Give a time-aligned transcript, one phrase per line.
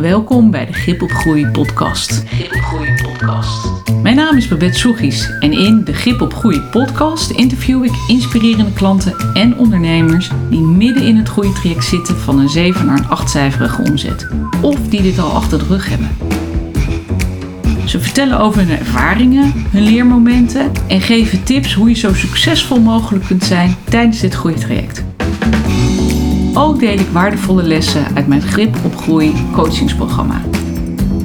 [0.00, 2.22] welkom bij de Grip op Groei podcast.
[2.26, 3.68] Grip op Groei podcast.
[4.02, 8.72] Mijn naam is Babette Soegies en in de Grip op Groei podcast interview ik inspirerende
[8.72, 13.82] klanten en ondernemers die midden in het groeitraject zitten van een 7 naar een 8-cijferige
[13.82, 14.28] omzet.
[14.60, 16.10] Of die dit al achter de rug hebben.
[17.86, 23.24] Ze vertellen over hun ervaringen, hun leermomenten en geven tips hoe je zo succesvol mogelijk
[23.24, 25.04] kunt zijn tijdens dit groeitraject.
[26.54, 30.40] Ook deel ik waardevolle lessen uit mijn Grip op Groei coachingsprogramma.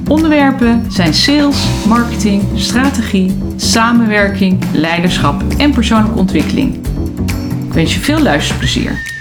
[0.08, 6.76] Onderwerpen zijn sales, marketing, strategie, samenwerking, leiderschap en persoonlijke ontwikkeling.
[7.68, 9.14] Ik wens je veel luisterplezier.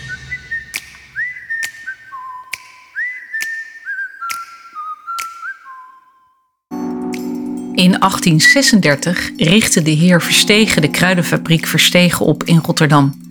[7.74, 13.23] In 1836 richtte de heer Verstegen de kruidenfabriek Verstegen op in Rotterdam.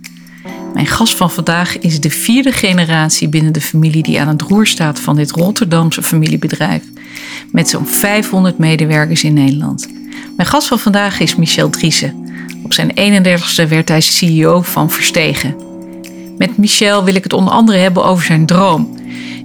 [0.74, 4.68] Mijn gast van vandaag is de vierde generatie binnen de familie die aan het roer
[4.68, 6.84] staat van dit Rotterdamse familiebedrijf.
[7.52, 9.88] Met zo'n 500 medewerkers in Nederland.
[10.36, 12.30] Mijn gast van vandaag is Michel Driessen.
[12.64, 15.56] Op zijn 31ste werd hij CEO van Verstegen.
[16.38, 18.98] Met Michel wil ik het onder andere hebben over zijn droom.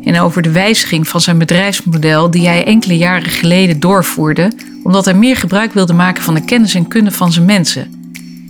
[0.04, 5.14] En over de wijziging van zijn bedrijfsmodel die hij enkele jaren geleden doorvoerde, omdat hij
[5.14, 7.97] meer gebruik wilde maken van de kennis en kunde van zijn mensen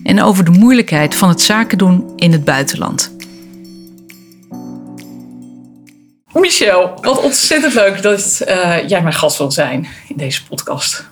[0.08, 3.16] en over de moeilijkheid van het zaken doen in het buitenland.
[6.32, 11.08] Michel, wat ontzettend leuk dat uh, jij mijn gast wil zijn in deze podcast.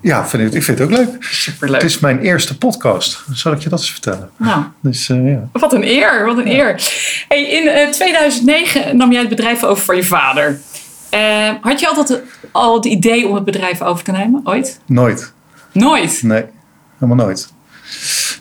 [0.00, 1.24] Ja, vind ik, ik vind het ook leuk.
[1.24, 1.80] Superleuk.
[1.80, 3.24] Het is mijn eerste podcast.
[3.32, 4.30] Zal ik je dat eens vertellen?
[4.36, 5.48] Nou, dus, uh, ja.
[5.52, 6.92] wat een eer, wat een eer.
[7.28, 10.60] Hey, in uh, eh, 2009 nam jij het bedrijf over van je vader.
[11.60, 14.80] had je altijd al het idee om het bedrijf over te nemen, ooit?
[14.86, 15.32] Nooit.
[15.72, 16.22] Nooit?
[16.22, 16.44] Nee,
[16.98, 17.52] helemaal nooit.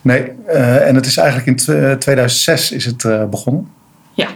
[0.02, 1.56] Nee, uh, en het is eigenlijk in
[2.00, 3.68] 2006 is het uh, begonnen.
[4.14, 4.28] Ja.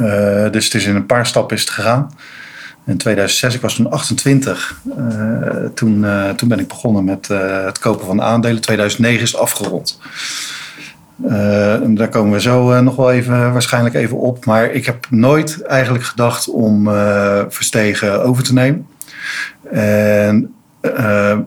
[0.00, 2.10] Uh, dus het is in een paar stappen is het gegaan.
[2.86, 4.80] In 2006, ik was toen 28.
[5.74, 6.06] toen,
[6.36, 8.60] toen ben ik begonnen met het kopen van aandelen.
[8.60, 10.00] 2009 is het afgerond.
[11.96, 14.44] daar komen we zo nog wel even, waarschijnlijk even op.
[14.44, 16.84] Maar ik heb nooit eigenlijk gedacht om
[17.48, 18.86] Verstegen over te nemen.
[19.70, 20.54] En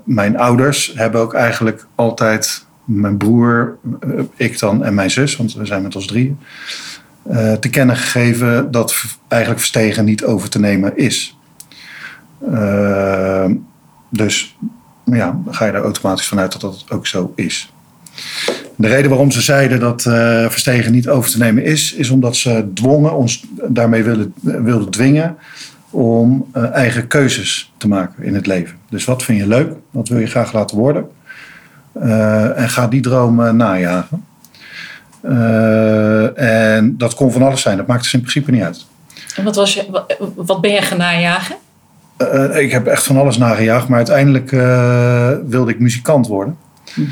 [0.03, 5.53] mijn ouders hebben ook eigenlijk altijd mijn broer, eh, ik dan en mijn zus, want
[5.53, 6.37] we zijn met ons drieën,
[7.31, 11.37] uh, te kennen gegeven dat eigenlijk Verstegen niet over te nemen is.
[12.51, 13.45] Uh,
[14.09, 14.57] dus
[15.03, 17.73] ja, ga je er automatisch vanuit dat dat ook zo is.
[18.75, 22.35] De reden waarom ze zeiden dat uh, Verstegen niet over te nemen is, is omdat
[22.35, 25.37] ze dwongen, ons daarmee wilden, wilden dwingen
[25.89, 28.77] om eigen keuzes te maken in het leven.
[28.89, 29.73] Dus wat vind je leuk?
[29.91, 31.09] Wat wil je graag laten worden?
[31.95, 34.25] Uh, en ga die droom najagen.
[35.23, 36.39] Uh,
[36.75, 38.85] en dat kon van alles zijn, dat maakt dus in principe niet uit.
[39.35, 40.03] En wat, was je,
[40.35, 41.55] wat, ben je gaan najagen?
[42.17, 44.51] Uh, ik heb echt van alles nagejaagd, maar uiteindelijk
[45.49, 46.57] wilde ik muzikant worden.
[46.95, 47.07] Mm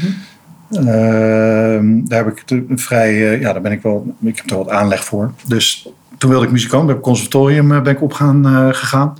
[0.70, 2.08] -hmm.
[2.08, 5.04] daar heb ik te, vrij, ja, daar ben ik wel, ik heb er wat aanleg
[5.04, 5.34] voor.
[5.48, 9.18] Dus toen wilde ik muzikant, bij het conservatorium ben ik op gaan, gegaan.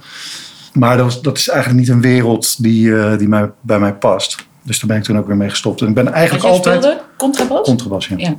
[0.74, 4.47] Maar dat, was, dat is eigenlijk niet een wereld die, die mij, bij mij past.
[4.68, 5.82] Dus daar ben ik toen ook weer mee gestopt.
[5.82, 6.84] En ik ben eigenlijk altijd.
[6.84, 7.68] Speelde contrabas?
[7.68, 8.16] Contrabas, ja.
[8.18, 8.36] ja.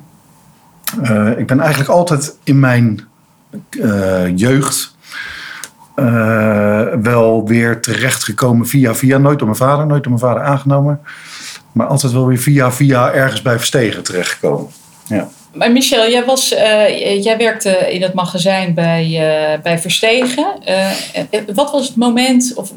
[1.03, 3.09] Uh, ik ben eigenlijk altijd in mijn
[3.71, 4.97] uh, jeugd
[5.97, 9.19] uh, wel weer terechtgekomen via via.
[9.19, 11.01] Nooit door mijn vader, nooit door mijn vader aangenomen.
[11.73, 14.71] Maar altijd wel weer via via ergens bij Verstegen terechtgekomen.
[15.07, 15.29] Ja.
[15.55, 20.47] Maar Michel, jij, was, jij werkte in het magazijn bij, bij Verstegen.
[21.55, 22.73] wat was het moment of,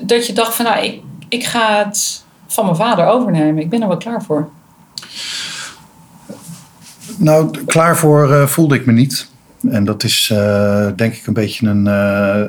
[0.00, 2.23] dat je dacht van nou, ik, ik ga het
[2.54, 3.62] van mijn vader overnemen.
[3.62, 4.48] Ik ben er wel klaar voor.
[7.16, 9.30] Nou, klaar voor uh, voelde ik me niet.
[9.70, 12.44] En dat is uh, denk ik een beetje een, uh,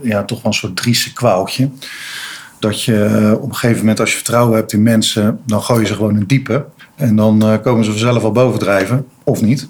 [0.00, 1.70] ja, toch wel een soort driese kwaaltje.
[2.58, 5.86] Dat je op een gegeven moment, als je vertrouwen hebt in mensen, dan gooi je
[5.86, 6.64] ze gewoon in diepe.
[6.94, 9.68] En dan komen ze vanzelf al bovendrijven, of niet.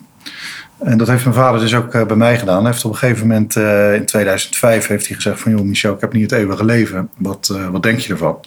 [0.79, 2.63] En dat heeft mijn vader dus ook bij mij gedaan.
[2.63, 3.57] Hij heeft op een gegeven moment,
[3.95, 5.53] in 2005, heeft hij gezegd van...
[5.53, 7.09] joh Michel, ik heb niet het eeuwige leven.
[7.17, 8.39] Wat, wat denk je ervan?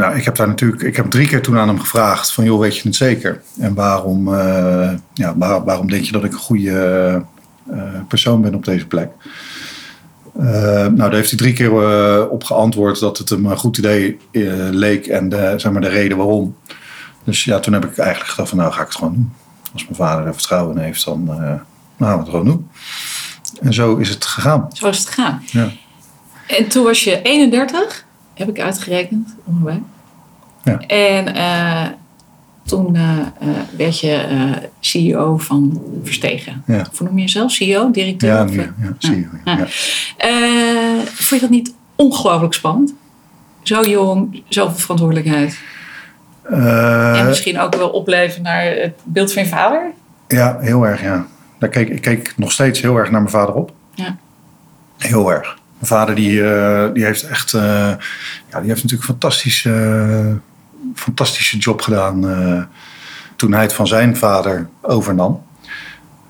[0.00, 2.60] Nou, ik heb daar natuurlijk, ik heb drie keer toen aan hem gevraagd van, joh,
[2.60, 3.42] weet je het zeker?
[3.58, 7.22] En waarom, uh, ja, waar, waarom denk je dat ik een goede
[7.70, 9.10] uh, persoon ben op deze plek?
[10.38, 14.18] Uh, nou, daar heeft hij drie keer op geantwoord dat het hem een goed idee
[14.70, 16.56] leek en de, zeg maar de reden waarom.
[17.24, 19.32] Dus ja, toen heb ik eigenlijk gedacht van, nou ga ik het gewoon doen.
[19.72, 21.58] Als mijn vader er vertrouwen in heeft, dan nou,
[21.98, 22.68] gaan we het gewoon doen.
[23.60, 24.68] En zo is het gegaan.
[24.72, 25.42] Zo is het gegaan.
[25.46, 25.70] Ja.
[26.46, 28.08] En toen was je 31
[28.46, 29.80] heb ik uitgerekend, ongeveer.
[30.64, 30.78] Ja.
[30.86, 31.86] En uh,
[32.62, 36.62] Toen eh, eh, werd je eh, CEO van Verstegen.
[36.66, 36.86] Ja.
[36.92, 37.52] Of noem je jezelf?
[37.52, 38.30] CEO, directeur?
[38.34, 38.66] Ja, nu, eh,
[38.98, 39.28] ja, je.
[39.44, 39.56] Ja.
[39.56, 39.66] Ja.
[40.16, 42.94] eh, vond je dat niet ongelooflijk spannend?
[43.62, 45.58] Zo jong, zoveel verantwoordelijkheid.
[46.42, 49.90] Eh, en misschien ook wel opleven naar het beeld van je vader?
[50.28, 51.26] Ja, heel erg, ja.
[51.58, 53.72] Daar keek, ik keek nog steeds heel erg naar mijn vader op.
[53.94, 54.16] Ja.
[54.98, 55.58] Heel erg.
[55.80, 57.52] Mijn vader die, eh, die heeft echt...
[57.52, 57.62] eh,
[58.50, 60.34] ja, die heeft natuurlijk een fantastische, eh,
[60.94, 62.68] fantastische job gedaan...
[63.36, 65.42] toen hij het van zijn vader overnam.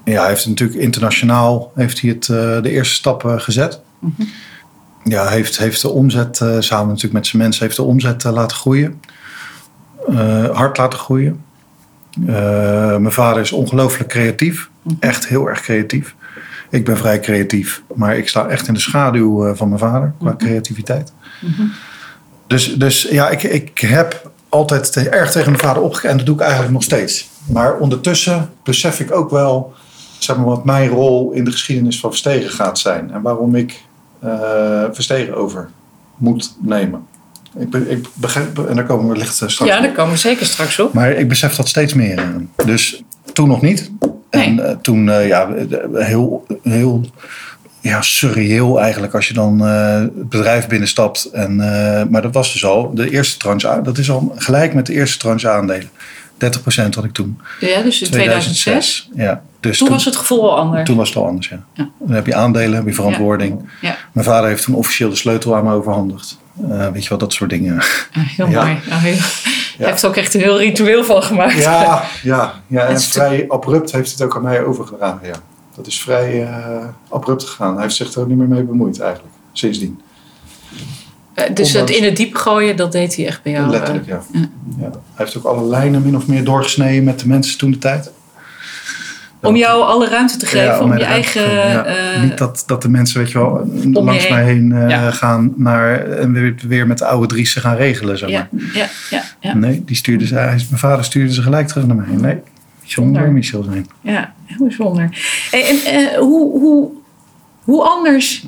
[0.04, 2.24] Ja, hij heeft natuurlijk internationaal heeft hij het,
[2.64, 3.80] de eerste stappen gezet.
[5.04, 7.64] Ja, hij heeft, heeft de omzet, samen natuurlijk met zijn mensen...
[7.64, 9.00] heeft de omzet laten groeien.
[10.52, 11.44] Hard laten groeien.
[13.00, 14.70] Mijn vader is ongelooflijk creatief.
[15.00, 16.14] Echt heel erg creatief.
[16.70, 20.12] Ik ben vrij creatief, maar ik sta echt in de schaduw eh, van mijn vader
[20.18, 21.12] qua creativiteit.
[22.46, 26.26] Dus, dus ja, ik, ik heb altijd te- erg tegen mijn vader opgekeken en dat
[26.26, 27.28] doe ik eigenlijk nog steeds.
[27.46, 29.72] Maar ondertussen besef ik ook wel
[30.18, 33.10] zeg maar, wat mijn rol in de geschiedenis van Verstegen gaat zijn.
[33.12, 33.82] En waarom ik
[34.20, 35.68] eh Verstegen over
[36.16, 37.06] moet nemen.
[37.58, 40.18] Ik, be- ik begrijp, en daar komen we wellicht eh, straks Ja, daar komen we
[40.18, 40.92] zeker straks op.
[40.92, 42.24] Maar ik besef dat steeds meer.
[42.64, 43.02] Dus
[43.32, 43.90] toen nog niet.
[44.30, 45.48] En eh, toen eh, ja,
[45.94, 47.04] heel, heel
[47.80, 51.24] ja, surreëel eigenlijk als je dan eh, het bedrijf binnenstapt.
[51.24, 51.56] En,
[52.10, 53.80] maar dat was dus al de eerste tranche.
[53.82, 55.90] Dat is al gelijk met de eerste tranche aandelen.
[56.44, 57.40] 30% had ik toen.
[57.60, 59.08] Ja, dus in 2006.
[59.14, 60.84] Ja, dus Toen was het gevoel al anders.
[60.86, 61.64] toen was het al anders, ja.
[61.74, 61.90] Ja.
[61.98, 63.68] Dan heb je aandelen, heb je verantwoording.
[63.80, 66.38] Ja, Mijn vader heeft toen officieel de sleutel aan me overhandigd.
[66.70, 67.76] Eh, weet je wel, dat soort dingen.
[67.78, 68.64] ah, heel Ja.
[68.64, 68.78] mooi.
[68.88, 69.16] Nou, heel,
[69.80, 71.54] Hij heeft er ook echt een heel ritueel van gemaakt.
[71.62, 75.26] Ja, ja, ja en vrij abrupt heeft het ook aan mij overgedragen.
[75.26, 75.34] Ja.
[75.74, 77.72] Dat is vrij eh, abrupt gegaan.
[77.74, 80.00] Hij heeft zich er ook niet meer mee bemoeid eigenlijk, sindsdien.
[81.34, 83.64] Eh, dus het Ondanks- in het diep gooien, dat deed hij echt bij jou.
[83.64, 84.22] eh, Letterlijk, ja.
[84.32, 84.40] ja.
[84.78, 84.84] ja.
[84.90, 88.10] Hij heeft ook alle lijnen min of meer doorgesneden met de mensen toen de tijd.
[89.42, 91.42] Om jou alle ruimte te geven, Ja, om je eigen...
[91.42, 94.34] geven, eh, Niet dat, dat de mensen, weet je wel, langs heen.
[94.34, 95.10] mij heen eh, Ja.
[95.10, 98.18] gaan naar, en weer, weer met de oude Driessen gaan regelen.
[98.18, 98.48] Zeg maar.
[98.50, 101.86] ja, ja, ja, ja, Nee, die stuurde ze, hij, mijn vader stuurde ze gelijk terug
[101.86, 102.06] naar mij.
[102.16, 102.38] Nee,
[102.84, 103.32] zonder.
[103.32, 103.86] Michel zijn.
[104.00, 105.02] ja, heel bijzonder.
[105.50, 106.90] En eh, hoe, hoe,
[107.64, 108.46] hoe anders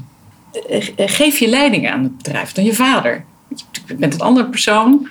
[0.69, 3.25] eh, eh, geef je leiding aan het bedrijf dan je vader?
[3.87, 5.09] Je bent een andere persoon.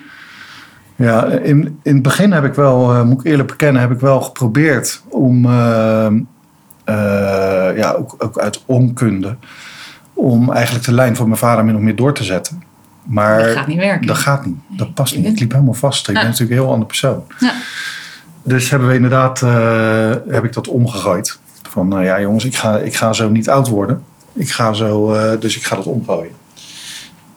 [1.02, 4.00] Ja, in, in het begin heb ik wel, eh, moet ik eerlijk bekennen, heb ik
[4.00, 9.36] wel geprobeerd om, eh, eh, ja, ook, ook uit onkunde,
[10.14, 12.62] om eigenlijk de lijn van mijn vader min of meer door te zetten.
[13.02, 14.06] Maar Dat gaat niet werken.
[14.06, 14.56] dat gaat niet.
[14.68, 15.26] Dat past niet.
[15.26, 16.08] Ik liep helemaal vast.
[16.08, 16.20] Ik Ja.
[16.20, 17.22] ben natuurlijk een heel ander persoon.
[17.38, 17.52] Ja.
[18.42, 19.40] Dus hebben we inderdaad,
[20.28, 21.38] heb ik dat omgegooid.
[21.68, 24.02] Van, nou ja jongens, ik ga, ik ga zo niet oud worden.
[24.32, 26.32] Ik ga zo, dus ik ga dat omgooien.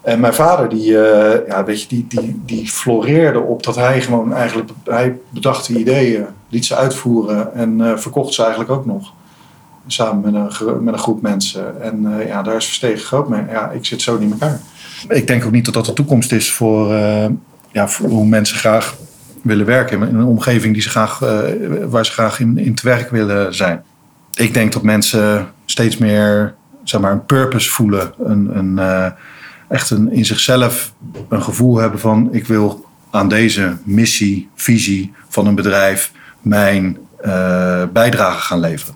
[0.05, 4.01] En mijn vader, die, eh, ja, weet je, die, die, die floreerde op dat hij
[4.01, 8.85] gewoon eigenlijk, hij bedacht de ideeën, liet ze uitvoeren en eh, verkocht ze eigenlijk ook
[8.85, 9.13] nog.
[9.87, 11.81] Samen met een, met een groep mensen.
[11.81, 13.43] En eh, ja, daar is Verstegen groot mee.
[13.49, 14.59] Ja, ik zit zo niet in elkaar.
[15.07, 16.93] Ik denk ook niet dat dat de toekomst is voor,
[17.71, 18.95] ja, hoe mensen graag
[19.41, 20.07] willen werken.
[20.07, 21.19] In een omgeving die ze graag,
[21.89, 23.83] waar ze graag in, in te werk willen zijn.
[24.33, 28.13] Ik denk dat mensen steeds meer zeg maar, een purpose voelen.
[28.23, 28.79] Een, een,
[29.69, 30.93] echt een, in zichzelf
[31.29, 32.29] een gevoel hebben van...
[32.33, 36.11] ik wil aan deze missie, visie van een bedrijf...
[36.41, 38.95] mijn eh, bijdrage gaan leveren.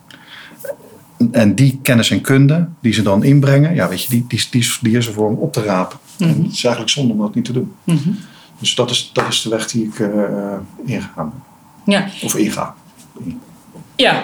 [1.31, 3.75] En die kennis en kunde die ze dan inbrengen...
[3.75, 5.99] Ja, weet je, die, die, die, is- die is er voor om op te rapen.
[6.19, 7.73] En het is eigenlijk zonde om dat niet te doen.
[7.83, 8.09] Mhm.
[8.59, 10.09] Dus dat is, dat is de weg die ik eh
[10.85, 11.43] ingegaan ben.
[11.95, 12.75] Ja, Of inga.
[13.95, 14.21] ja.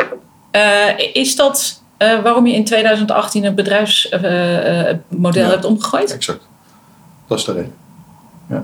[0.52, 5.50] Eh, is dat eh, waarom je in 2018 het bedrijfsmodel Ja.
[5.50, 6.14] hebt omgegooid?
[6.14, 6.48] Exact.
[7.28, 7.74] Dat is de reden.
[8.50, 8.56] Ja.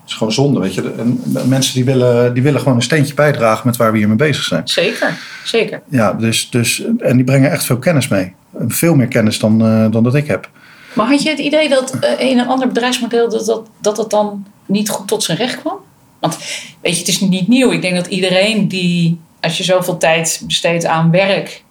[0.00, 0.92] Het is gewoon zonde, weet je.
[0.98, 4.42] En mensen die willen, die willen gewoon een steentje bijdragen met waar we hiermee bezig
[4.44, 4.68] zijn.
[4.68, 5.82] Zeker, zeker.
[5.88, 8.34] Ja, dus, dus, en die brengen echt veel kennis mee.
[8.68, 10.50] Veel meer kennis dan, eh, dan dat ik heb.
[10.92, 14.10] Maar had je het idee dat eh, in een ander bedrijfsmodel dat, dat, dat het
[14.10, 15.76] dan niet goed tot zijn recht kwam?
[16.18, 16.36] Want
[16.80, 17.70] weet je, het is niet nieuw.
[17.70, 21.64] Ik denk dat iedereen die, als je zoveel tijd besteedt aan werk,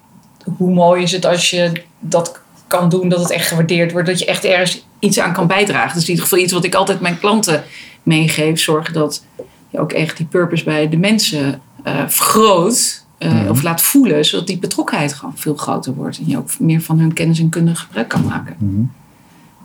[0.56, 4.18] hoe mooi is het als je dat kan doen, dat het echt gewaardeerd wordt, dat
[4.18, 5.88] je echt ergens iets aan kan bijdragen.
[5.88, 7.64] Dat is in ieder geval iets wat ik altijd mijn klanten
[8.02, 8.60] meegeef.
[8.60, 9.24] Zorgen dat
[9.70, 13.04] je ook echt die purpose bij de mensen eh, vergroot.
[13.18, 16.18] eh, Of laat voelen, zodat die betrokkenheid gewoon veel groter wordt.
[16.18, 18.54] En je ook meer van hun kennis en kunde gebruik kan maken.
[18.58, 18.82] Mhm.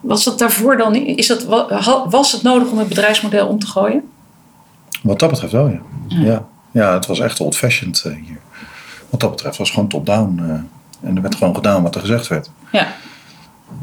[0.02, 1.46] Was dat daarvoor dan, is dat,
[2.10, 4.04] was het nodig om het bedrijfsmodel om te gooien?
[5.04, 5.82] Wat dat betreft wel, ja.
[6.08, 6.22] Ja.
[6.22, 8.40] Ja, ja het was echt old-fashioned eh, hier.
[9.14, 10.40] Wat dat betreft was het gewoon top-down.
[10.40, 12.52] eh, en er werd gewoon gedaan wat er gezegd werd.
[12.72, 12.88] Ja,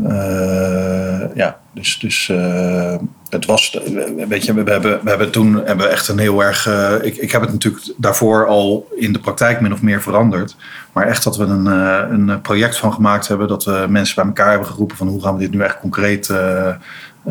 [0.04, 2.94] Eh, ja, dus, dus eh,
[3.28, 3.80] het was,
[4.28, 6.66] weet je, we hebben, we hebben toen hebben we echt een heel erg.
[7.02, 10.56] ik, ik heb het natuurlijk daarvoor al in de praktijk min of meer veranderd.
[10.92, 13.48] Maar echt dat we een, een project van gemaakt hebben.
[13.48, 16.26] Dat we mensen bij elkaar hebben geroepen van hoe gaan we dit nu echt concreet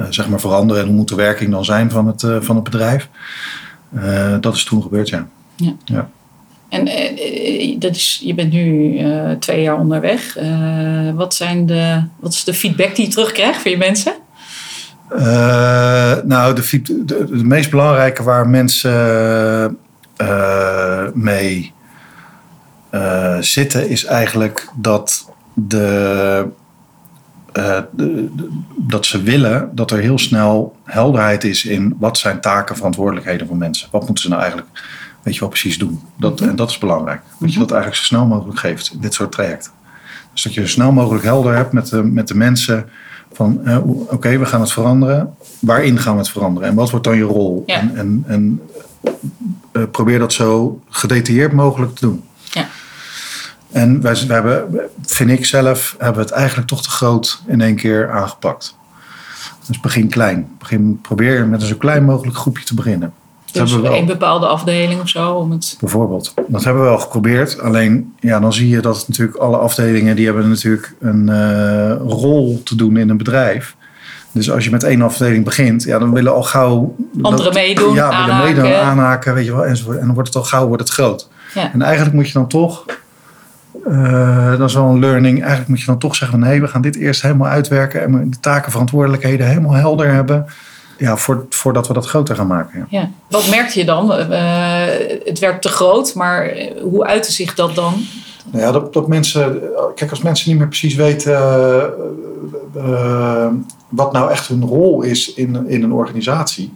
[0.10, 0.82] zeg maar veranderen.
[0.82, 3.10] En hoe moet de werking dan zijn van het, van het bedrijf.
[4.40, 5.28] Dat is toen gebeurd, ja.
[5.86, 6.00] Eh,
[6.70, 10.38] eh, dat is, je bent nu eh, twee jaar onderweg.
[10.38, 14.14] Eh, wat, zijn de, wat is de feedback die je terugkrijgt van je mensen?
[15.10, 19.78] Eh, nou, de, de, de meest belangrijke waar mensen
[20.18, 21.74] eh, mee
[22.90, 26.44] eh, zitten, is eigenlijk dat, eh,
[27.92, 28.30] de-
[28.78, 33.58] dat ze willen dat er heel snel helderheid is in wat zijn taken, verantwoordelijkheden van
[33.58, 33.88] mensen.
[33.92, 34.70] Wat moeten ze nou eigenlijk,
[35.24, 36.02] weet je wel, precies doen?
[36.16, 37.22] Dat, En dat is belangrijk.
[37.40, 39.72] Dat je dat eigenlijk zo snel mogelijk geeft in dit soort trajecten.
[40.34, 42.90] Dus dat je zo snel mogelijk helder hebt met de, met de mensen
[43.34, 43.62] van
[44.10, 45.36] oké, we gaan het veranderen.
[45.60, 46.70] Waarin gaan we het veranderen?
[46.70, 47.64] En wat wordt dan je rol?
[47.66, 47.80] Ja.
[47.80, 48.62] En, en, en
[49.72, 52.24] eh, probeer dat zo gedetailleerd mogelijk te doen.
[52.44, 52.68] Ja.
[53.72, 57.62] En wij, wij hebben, vind ik zelf, hebben we het eigenlijk toch te groot in
[57.62, 58.78] één keer aangepakt.
[59.68, 60.48] Dus begin klein.
[60.58, 63.14] Begin, probeer met een zo klein mogelijk groepje te beginnen.
[63.52, 64.00] Dus hebben we wel.
[64.00, 65.32] een bepaalde afdeling of zo?
[65.34, 65.78] Om het...
[65.80, 66.34] Bijvoorbeeld.
[66.48, 67.60] Dat hebben we wel geprobeerd.
[67.62, 70.16] Alleen, ja, dan zie je dat natuurlijk alle afdelingen...
[70.16, 73.76] die hebben natuurlijk een eh, rol te doen in een bedrijf.
[74.32, 75.84] Dus als je met één afdeling begint...
[75.84, 76.96] ja, dan willen al gauw...
[77.22, 78.62] Anderen meedoen, Ja, willen aanhaken.
[78.62, 79.98] meedoen, aanhaken, weet je wel, enzovoort.
[79.98, 81.30] En dan wordt het al gauw wordt het groot.
[81.54, 81.74] Ja.
[81.74, 82.86] En eigenlijk moet je dan toch...
[83.86, 85.40] eh, dat is wel een learning.
[85.40, 86.48] Eigenlijk moet je dan toch zeggen van...
[86.50, 88.02] nee, we gaan dit eerst helemaal uitwerken...
[88.02, 90.46] en de taken, verantwoordelijkheden helemaal helder hebben...
[91.00, 92.88] Ja, voor, voordat we dat groter gaan maken.
[92.90, 93.00] Ja.
[93.00, 93.10] Ja.
[93.30, 94.14] Wat merkte je dan?
[94.14, 94.86] Eh,
[95.26, 97.94] het werd te groot, maar eh, hoe uitte zich dat dan?
[98.52, 99.62] Nou ja, dat, dat mensen.
[99.96, 101.34] Kijk, als mensen niet meer precies weten.
[101.34, 101.84] eh,
[102.76, 103.48] eh,
[103.90, 106.74] wat nou echt hun rol is in, in een organisatie.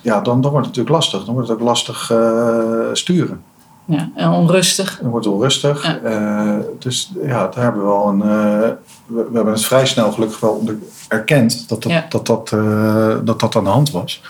[0.00, 1.24] Ja, dan, dan wordt het natuurlijk lastig.
[1.24, 3.42] Dan wordt het ook lastig eh, sturen.
[3.86, 4.98] Ja, en onrustig.
[5.00, 5.82] Dan wordt het onrustig.
[5.86, 5.98] Ja.
[5.98, 8.20] Eh, dus ja, daar hebben we wel een.
[8.22, 8.68] eh,
[9.06, 10.76] we, we hebben het vrij snel gelukkig wel onder,
[11.08, 12.06] erkend dat dat, Ja.
[12.08, 14.22] dat, dat, eh, dat dat aan de hand was.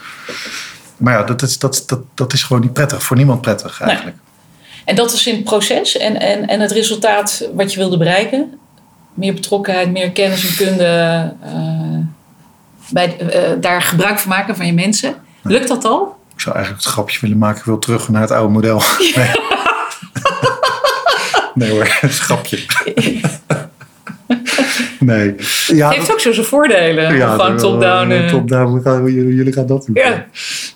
[0.96, 3.02] Maar ja, dat is, dat, dat, dat is gewoon niet prettig.
[3.02, 4.16] Voor niemand prettig eigenlijk.
[4.84, 8.58] En dat is in het proces en, en, en het resultaat wat je wilde bereiken.
[9.14, 11.32] Meer betrokkenheid, meer kennis en kunde.
[12.90, 13.16] bij,
[13.61, 15.14] daar gebruik van maken van je mensen.
[15.42, 16.13] Lukt dat al?
[16.45, 17.59] Ik zou eigenlijk het grapje willen maken.
[17.59, 18.83] Ik wil terug naar het oude model.
[19.15, 19.31] Nee,
[21.55, 22.59] nee hoor, het grapje.
[25.01, 25.35] Nee.
[25.67, 27.17] Ja, Heeft ook zo zijn voordelen.
[27.17, 28.11] ja, van top-down.
[28.11, 28.29] eh.
[28.29, 29.95] Top-down, jullie gaan dat doen.
[29.95, 30.27] Ja.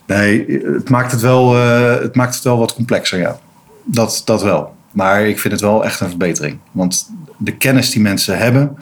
[0.07, 3.39] Nee, het maakt het, wel, eh, het maakt het wel wat complexer, ja.
[3.85, 4.75] Dat, dat wel.
[4.93, 6.59] Maar ik vind het wel echt een verbetering.
[6.73, 8.77] Want de kennis die mensen hebben,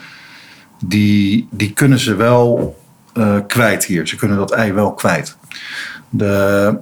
[0.85, 2.76] die, die kunnen ze wel
[3.14, 4.07] eh, kwijt hier.
[4.09, 5.37] Ze kunnen dat ei wel kwijt.
[6.16, 6.76] De,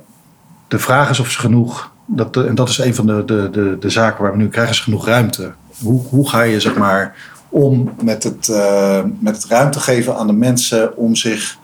[0.68, 3.76] de vraag is of ze genoeg, dat, en dat is een van de, de, de,
[3.80, 5.52] de zaken waar we nu krijgen, is genoeg ruimte.
[5.82, 7.16] Hoe, hoe ga je zeg maar
[7.48, 11.58] om met het, eh, met het ruimte geven aan de mensen om zich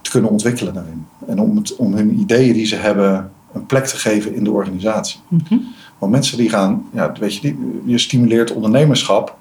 [0.00, 1.06] te kunnen ontwikkelen daarin.
[1.26, 4.50] En om, het, om hun ideeën die ze hebben een plek te geven in de
[4.50, 5.20] organisatie.
[5.28, 5.54] Mhm.
[5.98, 9.36] Want mensen die gaan, ja, weet je, die, je stimuleert ondernemerschap.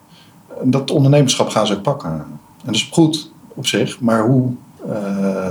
[0.61, 2.09] En dat ondernemerschap gaan ze ook pakken.
[2.09, 4.51] En dat is goed op zich, maar hoe,
[4.89, 5.47] eh,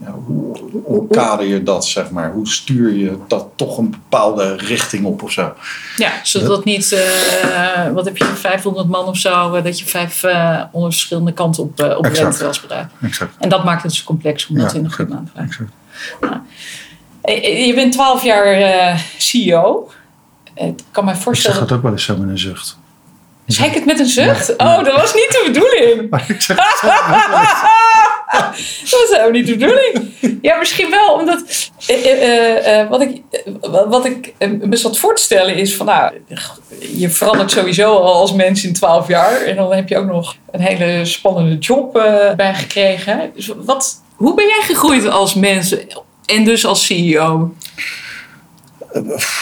[0.00, 2.32] ja, hoe omkader je dat, zeg maar?
[2.32, 5.52] Hoe stuur je dat toch een bepaalde richting op of zo?
[5.96, 9.84] Ja, zodat het niet, eh, wat heb je, 500 man of zo, eh, dat je
[9.84, 12.86] vijf eh onder verschillende kanten op, eh op rent als bedrijf.
[13.02, 13.34] Exact.
[13.38, 15.64] En dat maakt het dus complex om dat Ja, in een goede maand te
[17.66, 19.90] Je bent 12 jaar CEO.
[20.54, 21.60] Ik kan me Ik zeg voorstellen.
[21.60, 22.78] dat ook wel eens zo met een zucht.
[23.46, 24.46] Zei ik het met een zucht?
[24.46, 24.78] Ja.
[24.78, 26.10] Oh, dat was niet de bedoeling.
[26.10, 26.80] Maar ik zeg het
[28.90, 30.12] dat was helemaal niet de bedoeling.
[30.42, 33.22] Ja, misschien wel, omdat eh, eh, eh, wat ik,
[33.88, 36.12] wat ik me zat voor te stellen is van nou,
[36.94, 40.36] je verandert sowieso al als mens in 12 jaar en dan heb je ook nog
[40.50, 43.30] een hele spannende job eh bij gekregen.
[43.34, 45.76] Dus wat, hoe ben jij gegroeid als mens
[46.24, 47.54] en dus als CEO?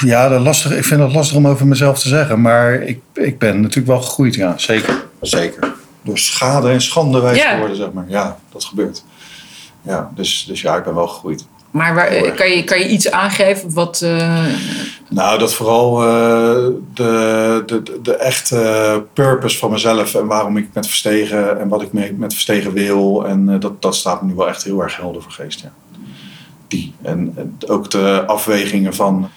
[0.01, 2.41] Ja, dat lastig, ik vind het lastig om over mezelf te zeggen.
[2.41, 4.55] Maar ik, ik ben natuurlijk wel gegroeid, ja.
[4.57, 5.05] Zeker.
[5.21, 5.75] Zeker.
[6.07, 7.59] Door schade en schande wijs Ja.
[7.59, 8.05] worden, zeg maar.
[8.09, 9.05] Ja, dat gebeurt.
[9.83, 11.47] Ja, dus, dus ja, ik ben wel gegroeid.
[11.71, 14.01] Maar waar, kan, je, kan je iets aangeven wat.
[14.03, 14.45] eh,
[15.09, 20.87] Nou, dat vooral eh, de, de, de, echte purpose van mezelf en waarom ik met
[20.87, 23.27] Verstegen en wat ik mee, met Verstegen wil.
[23.27, 25.61] En eh, dat, dat staat me nu wel echt heel erg helder voor geest.
[25.61, 25.73] Ja.
[26.69, 26.95] Die.
[27.03, 29.29] En, en ook de afwegingen van,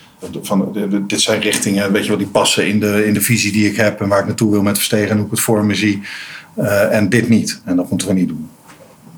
[0.42, 3.22] van de- de- dit zijn richtingen, weet je wel, die passen in de, in de
[3.22, 5.40] visie die ik heb en waar ik naartoe wil met Verstegen en hoe ik het
[5.40, 6.02] voor me zie.
[6.56, 7.62] Eh, en dit niet.
[7.66, 8.50] En dat moeten we niet doen.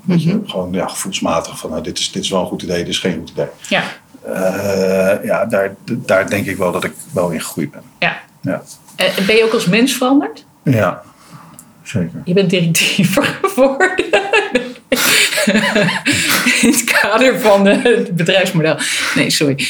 [0.04, 2.78] Weet je, gewoon ja, gevoelsmatig van nou, dit, is, dit is wel een goed idee,
[2.78, 3.46] dit is geen goed idee.
[3.68, 3.82] Ja,
[4.26, 7.82] Eh, ja, daar, daar denk ik wel dat ik wel in gegroeid ben.
[7.98, 8.20] ja.
[8.40, 8.62] Ja,
[8.96, 10.44] En ben je ook als mens veranderd?
[10.64, 11.02] ja
[11.82, 12.20] zeker.
[12.24, 14.04] Je bent directiever geworden.
[16.60, 18.76] In het kader van het bedrijfsmodel.
[19.14, 19.66] Nee, sorry.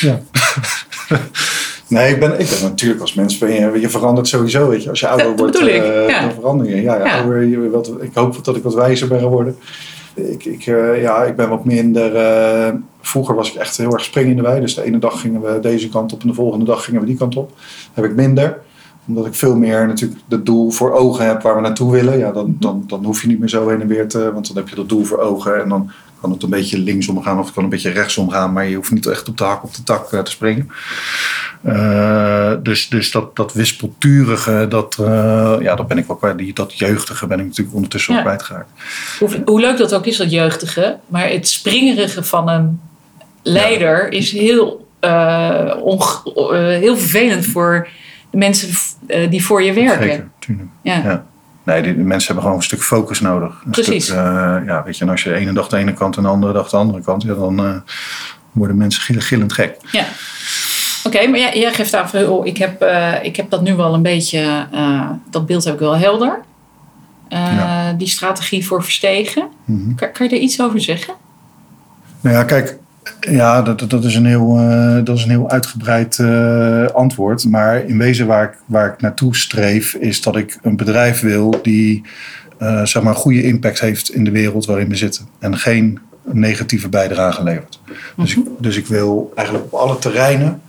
[0.00, 0.20] Ja.
[1.94, 4.68] Nee, ik ben, ik ben natuurlijk als mens, ben je, je verandert sowieso.
[4.68, 4.90] Weet je.
[4.90, 6.20] Als je ouder Dat wordt, bedoel ik, eh, ja.
[6.20, 6.82] dan verander je.
[6.82, 7.18] Ja, ja, Ja.
[7.18, 9.56] Ouder, je wat, ik hoop dat ik wat wijzer ben geworden.
[10.14, 12.16] Ik, ik, eh, ja, ik ben wat minder...
[12.16, 14.60] eh, vroeger was ik echt heel erg springen in de wei.
[14.60, 17.06] Dus de ene dag gingen we deze kant op en de volgende dag gingen we
[17.06, 17.52] die kant op.
[17.92, 18.58] heb ik minder
[19.06, 22.18] omdat ik veel meer natuurlijk het doel voor ogen heb waar we naartoe willen.
[22.18, 24.32] Ja, dan, dan, dan hoef je niet meer zo heen en weer te...
[24.32, 25.90] Want dan heb je dat doel voor ogen en dan
[26.24, 28.52] kan het een beetje linksom gaan of het kan een beetje rechtsom gaan.
[28.52, 30.70] Maar je hoeft niet echt op de hak op de tak eh, te springen.
[31.62, 36.38] Eh, dus dus dat, dat wispelturige, dat, eh, ja, dat ben ik wel kwijt.
[36.38, 38.18] Die, dat jeugdige ben ik natuurlijk ondertussen Ja.
[38.18, 38.70] ook kwijtgeraakt.
[39.18, 40.98] Hoe, hoe leuk dat ook is, dat jeugdige.
[41.06, 42.80] Maar het springerige van een
[43.42, 44.88] leider is heel,
[45.80, 46.22] onge-
[46.80, 47.88] heel vervelend voor
[48.30, 48.68] de mensen
[49.30, 50.02] die voor je werken.
[50.08, 50.68] Zeker, tuurlijk.
[50.82, 50.96] Ja.
[51.04, 51.24] Ja.
[51.64, 53.62] Nee, die, mensen hebben gewoon een stuk focus nodig.
[53.64, 54.04] Een Precies.
[54.04, 56.22] Stuk, eh, ja, weet je, en als je de ene dag de ene kant en
[56.22, 57.74] de andere dag de andere kant, ja, dan eh,
[58.52, 59.76] worden mensen gill- gillend gek.
[59.92, 60.04] Ja.
[61.04, 63.74] Oké, maar jij, jij geeft aan van, oh, ik, heb, eh, ik heb dat nu
[63.74, 64.66] wel een beetje,
[65.30, 66.40] dat beeld heb ik wel helder.
[67.28, 67.92] Ja.
[67.92, 69.48] Die strategie voor verstegen.
[69.64, 69.94] Mhm.
[69.94, 71.14] Kan, kan je er iets over zeggen?
[72.20, 72.78] Nou ja, kijk,
[73.20, 77.44] ja, dat, dat, is, een heel, eh, dat is een heel uitgebreid eh, antwoord.
[77.44, 81.54] Maar in wezen waar ik, waar ik naartoe streef, is dat ik een bedrijf wil
[81.62, 82.02] die
[82.58, 85.28] eh, zeg maar een goede impact heeft in de wereld waarin we zitten.
[85.38, 87.80] En geen negatieve bijdrage levert.
[88.16, 90.62] Dus, ik, dus ik wil eigenlijk op alle terreinen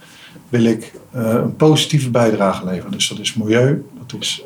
[0.49, 2.91] wil ik een positieve bijdrage leveren.
[2.91, 4.43] Dus dat is milieu, dat is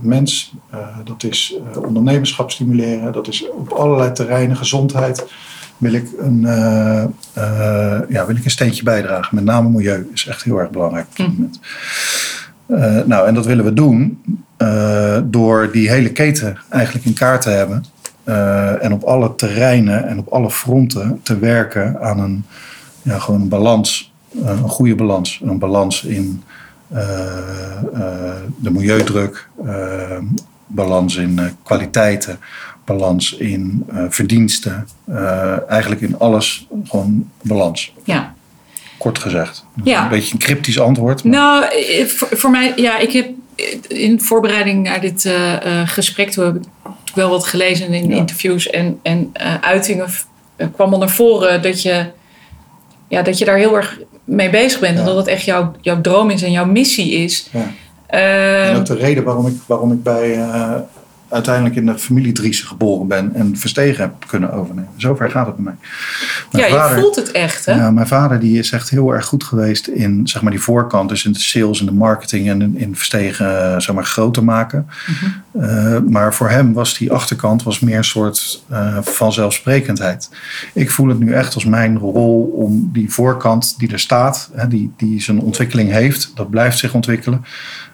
[0.00, 0.52] mens,
[1.04, 5.24] dat is ondernemerschap stimuleren, dat is op allerlei terreinen gezondheid
[5.82, 9.34] wil ik een, eh, eh, ja, wil ik een steentje bijdragen.
[9.34, 11.34] Met name milieu is echt heel erg belangrijk op dit Mhm.
[11.36, 11.60] moment.
[12.66, 14.22] Eh, nou, en dat willen we doen
[15.24, 17.84] door die hele keten eigenlijk in kaart te hebben.
[18.80, 22.44] en op alle terreinen en op alle fronten te werken aan een,
[23.02, 24.12] ja, gewoon een balans.
[24.44, 25.40] een goede balans.
[25.44, 26.42] Een balans in
[28.56, 29.48] de milieudruk,
[30.66, 32.38] balans in kwaliteiten,
[32.84, 34.88] balans in eh, verdiensten.
[35.06, 38.34] eh, eigenlijk in alles gewoon balans, Ja.
[38.98, 39.64] kort gezegd.
[39.84, 40.02] Ja.
[40.02, 41.24] Een beetje een cryptisch antwoord.
[41.24, 43.28] maar- Nou, eh, voor, voor mij, ja, ik heb
[43.88, 45.30] in voorbereiding naar dit
[45.84, 46.62] gesprek toen heb ik
[47.14, 48.16] wel wat gelezen in Ja.
[48.16, 50.06] interviews en, en uitingen
[50.76, 52.06] kwam al naar voren dat je,
[53.08, 54.98] ja, dat je daar heel erg mee bezig bent.
[54.98, 57.48] En dat het echt jouw, jouw droom is en jouw missie is.
[57.52, 57.72] Ja.
[58.06, 60.44] Eh, En ook de reden waarom ik, waarom ik bij,
[61.32, 64.90] uiteindelijk in de familie Driessen geboren ben en Verstegen heb kunnen overnemen.
[64.96, 65.74] Zover gaat het bij mij.
[66.52, 67.74] Mijn ja, je vader- voelt het echt, hè?
[67.74, 71.08] Ja, mijn vader die is echt heel erg goed geweest in zeg maar, die voorkant.
[71.08, 74.86] Dus in de sales en de marketing en in, Verstegen zeg maar, groter maken.
[75.06, 75.64] Mhm.
[75.64, 80.30] Eh, maar voor hem was die achterkant was meer een soort eh, vanzelfsprekendheid.
[80.72, 84.68] Ik voel het nu echt als mijn rol om die voorkant die er staat, hè,
[84.68, 87.44] die, die zijn ontwikkeling heeft, dat blijft zich ontwikkelen.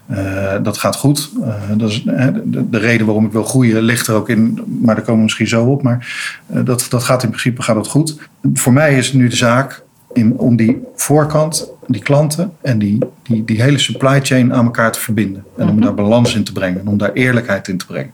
[0.09, 1.31] Eh, dat gaat goed.
[1.43, 4.95] Eh, dat is, de, de reden waarom ik wil groeien ligt er ook in, maar
[4.95, 5.83] daar komen we misschien zo op.
[5.83, 8.17] Maar eh, dat, dat gaat in principe gaat dat goed.
[8.55, 12.99] Voor mij is het nu de zaak in, om die voorkant, die klanten en die,
[13.23, 15.45] die, die hele supply chain aan elkaar te verbinden.
[15.57, 15.85] En om Mhm.
[15.85, 18.13] daar balans in te brengen en om daar eerlijkheid in te brengen.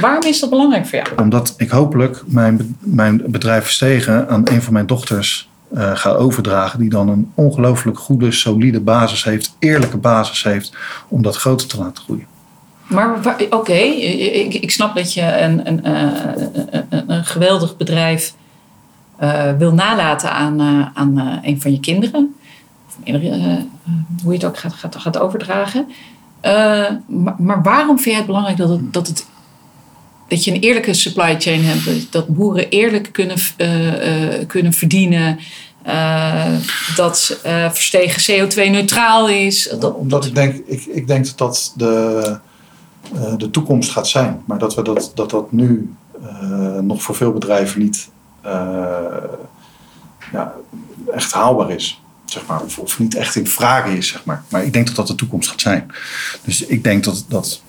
[0.00, 1.08] Waarom is dat belangrijk voor jou?
[1.16, 6.78] Omdat ik hopelijk mijn, mijn bedrijf Verstegen aan een van mijn dochters eh, ga overdragen.
[6.78, 10.76] Die dan een ongelooflijk goede, solide basis heeft, eerlijke basis heeft
[11.08, 12.26] om dat groter te laten groeien.
[12.86, 18.34] Maar oké, ik, ik snap dat je een, een, eh, een, een, geweldig bedrijf
[19.16, 22.34] eh, wil nalaten aan, eh, aan eh, een van je kinderen.
[22.86, 23.58] Of eh, eh,
[24.22, 25.88] hoe je het ook gaat, gaat, gaat overdragen.
[26.40, 29.26] Eh, maar, maar waarom vind jij het belangrijk dat, het, dat, het,
[30.30, 32.12] dat je een eerlijke supply chain hebt?
[32.12, 35.38] Dat, boeren eerlijk kunnen, eh, eh, kunnen verdienen?
[35.82, 36.56] eh,
[36.96, 39.74] dat eh, verstegen CO2-neutraal is?
[39.78, 42.38] Dat, Omdat ik denk, ik, ik denk dat dat de,
[43.36, 44.42] de toekomst gaat zijn.
[44.46, 45.94] Maar dat we dat, dat, dat nu
[46.80, 48.08] nog voor veel bedrijven niet
[51.12, 52.02] echt haalbaar is.
[52.24, 54.42] Zeg maar, of, niet echt in vraag is, zeg maar.
[54.48, 55.90] Maar ik denk dat dat de toekomst gaat zijn.
[56.44, 57.62] Dus ik denk dat, dat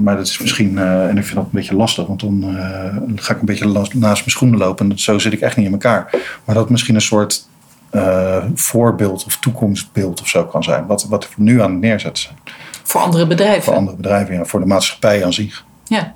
[0.00, 2.96] maar dat is misschien, eh, en ik vind dat een beetje lastig, want dan eh,
[3.14, 4.90] ga ik een beetje naast mijn schoenen lopen.
[4.90, 6.10] En zo zit ik echt niet in elkaar.
[6.44, 7.48] Maar dat misschien een soort
[7.90, 10.86] eh, voorbeeld of toekomstbeeld of zo kan zijn.
[10.86, 12.36] Wat, wat we nu aan het neerzetten zijn.
[12.82, 13.62] voor andere bedrijven.
[13.62, 15.64] Voor andere bedrijven, ja, voor de maatschappij aan zich.
[15.84, 16.14] Ja.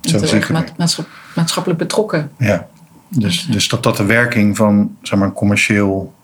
[0.00, 0.18] Zo
[1.34, 2.30] maatschappelijk betrokken.
[2.38, 2.66] Ja,
[3.08, 6.14] dus, dus dat dat de werking van zeg maar, een commercieel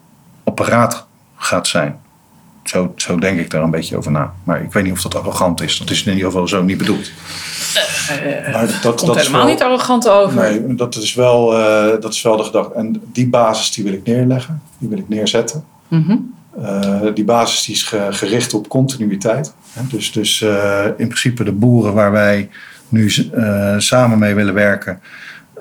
[0.44, 2.00] apparaat gaat zijn.
[2.74, 4.34] Zo, zo denk ik daar een beetje over na.
[4.44, 5.78] Maar ik weet niet of dat arrogant is.
[5.78, 7.10] Dat is in ieder geval zo niet bedoeld.
[7.10, 10.42] Uh, maar dat, komt dat helemaal wel, niet arrogant over.
[10.42, 12.74] Nee, dat is, wel, uh, dat is wel de gedachte.
[12.74, 14.62] En die basis die wil ik neerleggen.
[14.78, 15.64] Die wil ik neerzetten.
[15.88, 17.82] Mm uh, die basis die is
[18.18, 19.54] gericht op continuïteit.
[19.90, 20.40] Dus, dus
[20.96, 22.48] in principe de boeren waar wij
[22.88, 23.10] nu
[23.78, 25.00] samen mee willen werken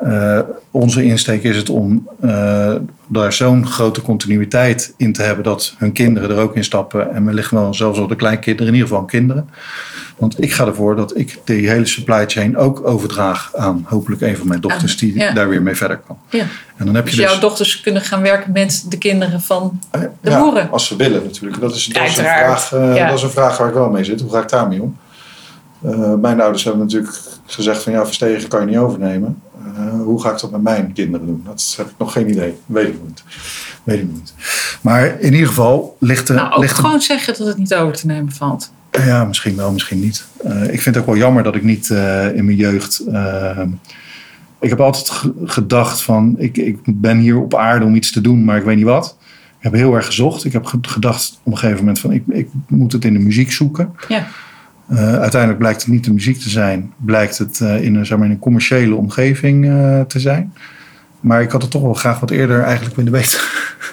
[0.05, 0.39] uh,
[0.71, 2.75] onze insteek is het om uh,
[3.07, 7.13] daar zo'n grote continuïteit in te hebben dat hun kinderen er ook in stappen.
[7.13, 9.49] En wellicht wel zelfs al de kleinkinderen, in ieder geval kinderen.
[10.17, 14.37] Want ik ga ervoor dat ik die hele supply chain ook overdraag aan hopelijk een
[14.37, 16.17] van mijn dochters die daar weer mee verder kan.
[16.29, 16.45] Ja.
[16.77, 19.79] En dan heb dus je dus jouw dochters kunnen gaan werken met de kinderen van
[19.89, 20.71] de ja, boeren?
[20.71, 21.61] Als ze willen natuurlijk.
[21.61, 24.03] Dat is, dat is, een, vraag, uh, dat is een vraag waar ik wel mee
[24.03, 24.21] zit.
[24.21, 24.97] Hoe ga ik daarmee om?
[26.21, 29.41] Mijn ouders hebben natuurlijk gezegd van ja, verstegen kan je niet overnemen.
[29.75, 31.41] Eh, hoe ga ik dat met mijn kinderen doen?
[31.45, 32.57] Dat heb ik nog geen idee.
[32.65, 33.23] Weet ik niet.
[33.83, 34.33] Weet ik niet.
[34.81, 36.35] Maar in ieder geval ligt er.
[36.35, 38.71] Nou, ook gewoon zeggen dat het niet over te nemen valt.
[38.91, 40.25] Ja, misschien wel, misschien niet.
[40.45, 41.89] Uh, ik vind het ook wel jammer dat ik niet
[42.33, 43.03] in mijn jeugd.
[44.59, 48.43] ik heb altijd gedacht van ik, ik ben hier op aarde om iets te doen,
[48.43, 49.17] maar ik weet niet wat.
[49.57, 50.45] Ik heb heel erg gezocht.
[50.45, 53.51] Ik heb gedacht op een gegeven moment van ik, ik moet het in de muziek
[53.51, 53.95] zoeken.
[54.07, 54.27] Ja.
[54.91, 58.17] Uh, uiteindelijk blijkt het niet de muziek te zijn, blijkt het uh, in, een, zeg
[58.17, 60.53] maar, in een commerciële omgeving uh, te zijn.
[61.19, 63.39] Maar ik had het toch wel graag wat eerder eigenlijk willen weten.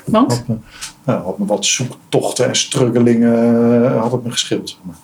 [0.05, 0.33] Want?
[0.33, 0.57] had, me,
[1.05, 4.69] nou, had me wat zoektochten en struggelingen had het me gescheeld.
[4.69, 4.97] Zeg maar.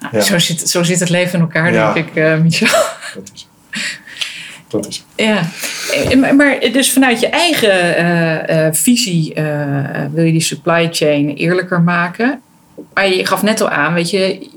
[0.00, 0.20] nou, ja.
[0.20, 1.92] zo, zit, zo zit het leven in elkaar, ja.
[1.92, 2.82] denk ik, Michel.
[3.14, 3.48] Dat is
[4.68, 5.42] dat is Ja,
[6.32, 9.34] maar dus vanuit je eigen visie
[10.12, 12.40] wil je die supply chain eerlijker maken.
[12.94, 14.50] Maar je gaf net al aan, weet je.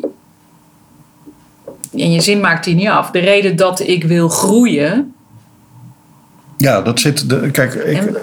[1.91, 3.11] En je zin maakt die niet af.
[3.11, 5.13] De reden dat ik wil groeien.
[6.57, 7.29] Ja, dat zit.
[7.29, 8.21] De, kijk, ik,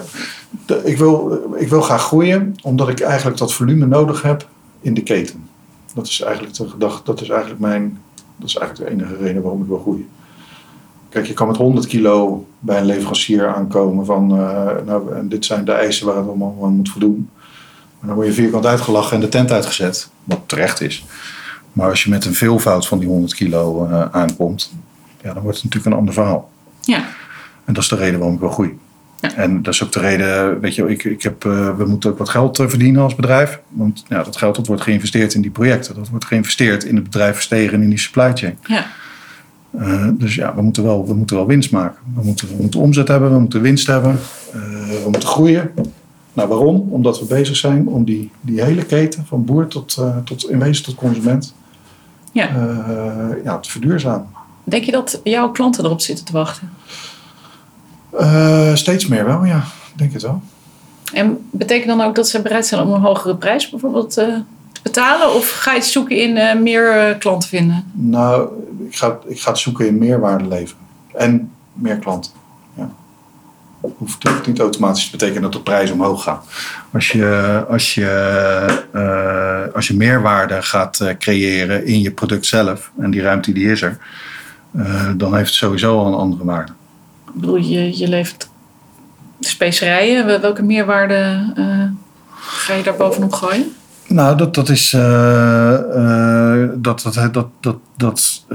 [0.65, 4.47] de, ik, wil, ik wil graag groeien omdat ik eigenlijk dat volume nodig heb
[4.81, 5.49] in de keten.
[5.93, 8.01] Dat is eigenlijk de gedachte, dat is eigenlijk mijn.
[8.35, 10.07] Dat is eigenlijk de enige reden waarom ik wil groeien.
[11.09, 14.39] Kijk, je kan met 100 kilo bij een leverancier aankomen van.
[14.39, 17.29] Uh, nou, en dit zijn de eisen waar het allemaal aan moet voldoen.
[17.99, 20.09] Maar dan word je vierkant uitgelachen en de tent uitgezet.
[20.23, 21.05] Wat terecht is.
[21.73, 24.73] Maar als je met een veelvoud van die 100 kilo uh, aankomt,
[25.21, 26.51] ja, dan wordt het natuurlijk een ander verhaal.
[26.81, 27.05] Ja.
[27.65, 28.79] En dat is de reden waarom ik wil groeien.
[29.19, 29.35] Ja.
[29.35, 32.17] En dat is ook de reden, weet je, ik, ik heb, uh, we moeten ook
[32.17, 33.59] wat geld uh, verdienen als bedrijf.
[33.69, 35.95] Want ja, dat geld dat wordt geïnvesteerd in die projecten.
[35.95, 38.57] Dat wordt geïnvesteerd in het bedrijf verstegen en in die supply chain.
[38.61, 38.85] Ja.
[39.79, 41.97] Uh, dus ja, we moeten, wel, we moeten wel winst maken.
[42.15, 44.19] We moeten, we moeten omzet hebben, we moeten winst hebben.
[45.03, 45.71] we moeten groeien.
[46.37, 46.87] Nou, waarom?
[46.89, 50.59] Omdat we bezig zijn om die, die hele keten van boer tot, uh, tot in
[50.59, 51.53] wezen tot consument
[52.31, 52.55] ja.
[52.55, 54.27] Uh, ja, te verduurzamen.
[54.63, 56.73] Denk je dat jouw klanten erop zitten te wachten?
[58.13, 59.63] Uh, steeds meer wel, ja.
[59.95, 60.41] Denk het wel.
[61.13, 64.41] En betekent dan ook dat ze bereid zijn om een hogere prijs bijvoorbeeld te
[64.83, 65.33] betalen?
[65.33, 67.91] Of ga je het zoeken in meer klanten vinden?
[67.93, 68.49] Nou,
[68.89, 70.85] ik ga, ik ga het zoeken in meerwaarde leveren.
[71.13, 72.31] En meer klanten
[73.81, 76.45] hoeft niet automatisch te betekenen dat de prijs omhoog gaat.
[76.93, 82.91] Als je, als je, uh, als je meerwaarde gaat uh, creëren in je product zelf,
[82.99, 83.97] en die ruimte die is er,
[84.75, 86.71] uh, dan heeft het sowieso al een andere waarde.
[87.27, 88.49] Ik bedoel, je, je levert
[89.39, 90.41] specerijen.
[90.41, 91.51] Welke meerwaarde
[92.35, 93.75] ga je daar bovenop gooien?
[94.07, 94.89] Nou, dat, dat is.
[96.81, 98.45] dat, dat, dat, dat, dat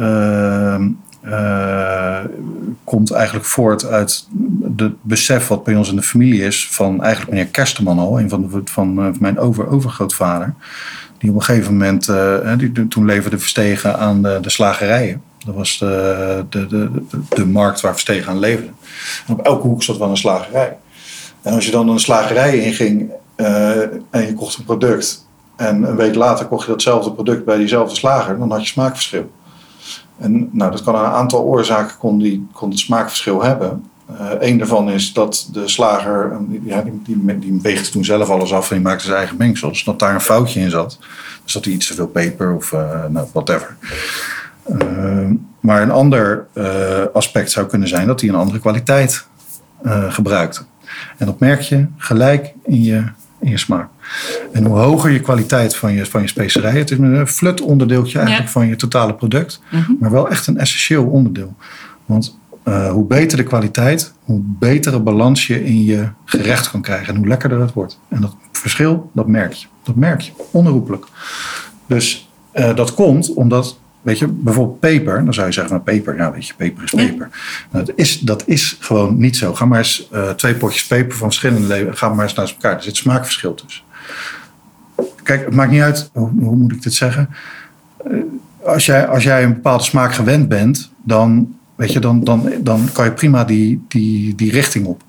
[1.24, 2.18] uh,
[2.84, 4.26] komt eigenlijk voort uit
[4.76, 8.28] het besef wat bij ons in de familie is van eigenlijk meneer Kersteman al, een
[8.28, 10.54] van, de, van, van mijn over, overgrootvader.
[11.18, 15.22] Die op een gegeven moment, uh, die, toen leverde Verstegen aan de, de slagerijen.
[15.44, 16.90] Dat was de, de, de,
[17.28, 18.70] de, markt waar Verstegen aan leverde.
[19.28, 20.76] Op elke hoek zat wel een slagerij.
[21.42, 23.80] En als je dan een slagerij inging uh,
[24.10, 27.96] en je kocht een product en een week later kocht je datzelfde product bij diezelfde
[27.96, 29.30] slager, dan had je smaakverschil.
[30.22, 33.84] En nou, dat kan een aantal oorzaken kon, die, kon het smaakverschil hebben.
[34.10, 38.52] Uh, een daarvan is dat de slager, ja, die, die, die weegde toen zelf alles
[38.52, 39.84] af en die maakte zijn eigen mengsels.
[39.84, 40.98] Dat daar een foutje in zat.
[41.44, 43.76] Dus dat hij iets te veel peper of uh, nou, whatever.
[44.66, 45.30] Uh,
[45.60, 46.46] maar een ander
[47.12, 49.26] aspect zou kunnen zijn dat hij een andere kwaliteit
[50.08, 50.62] gebruikte.
[51.16, 53.04] En dat merk je gelijk in je
[53.42, 53.88] in je smaak.
[54.52, 58.18] En hoe hoger je kwaliteit van je, van je specerij, het is een flut onderdeeltje
[58.18, 59.92] eigenlijk van je totale product, mhm.
[60.00, 61.54] maar wel echt een essentieel onderdeel.
[62.06, 67.08] Want uh, hoe beter de kwaliteit, hoe betere balans je in je gerecht kan krijgen
[67.08, 67.98] en hoe lekkerder het wordt.
[68.08, 69.66] En dat verschil, dat merk je.
[69.82, 71.06] Dat merk je, onherroepelijk.
[71.86, 75.24] Dus uh, dat komt omdat weet je, bijvoorbeeld peper.
[75.24, 77.30] Dan zou je zeggen, nou peper, ja weet je, peper is peper.
[77.70, 79.54] Nou, dat, is, dat is gewoon niet zo.
[79.54, 82.76] Ga maar eens uh, twee potjes peper van verschillende leven, ga maar eens naast elkaar.
[82.76, 83.84] Er zit smaakverschil tussen.
[85.22, 87.28] Kijk, het maakt niet uit, hoe, hoe moet ik dit zeggen?
[88.10, 88.22] Uh,
[88.64, 92.88] als, jij, als jij een bepaalde smaak gewend bent, dan, weet je, dan, dan, dan
[92.92, 95.02] kan je prima die, die, die richting op.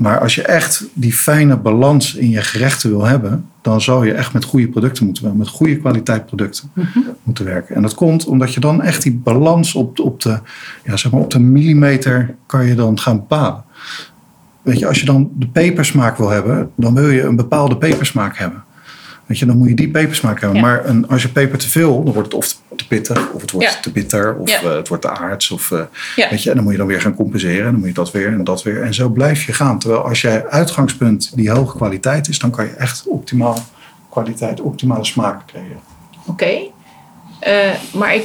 [0.00, 4.12] Maar als je echt die fijne balans in je gerechten wil hebben, dan zou je
[4.12, 7.04] echt met goede producten moeten werken, met goede kwaliteit producten mm-hmm.
[7.22, 7.74] moeten werken.
[7.74, 10.38] En dat komt omdat je dan echt die balans op, op, de,
[10.84, 13.64] ja, zeg maar op de millimeter kan je dan gaan bepalen.
[14.62, 18.36] Weet je, als je dan de pepersmaak wil hebben, dan wil je een bepaalde pepersmaak
[18.36, 18.64] hebben.
[19.30, 20.60] Weet je, dan moet je die pepersmaak hebben.
[20.60, 23.50] Maar een, als je peper te veel, dan wordt het of te pittig, of het
[23.50, 25.50] wordt te bitter, of uh, het wordt te aards.
[25.50, 25.80] Of, uh,
[26.16, 27.64] weet je, en dan moet je dan weer gaan compenseren.
[27.66, 28.82] En dan moet je dat weer en dat weer.
[28.82, 29.78] En zo blijf je gaan.
[29.78, 33.58] Terwijl als jij uitgangspunt die hoge kwaliteit is, dan kan je echt optimaal
[34.10, 35.80] kwaliteit, optimale smaak creëren.
[36.26, 36.30] Oké.
[36.30, 36.70] Okay.
[37.46, 38.24] Uh, maar ik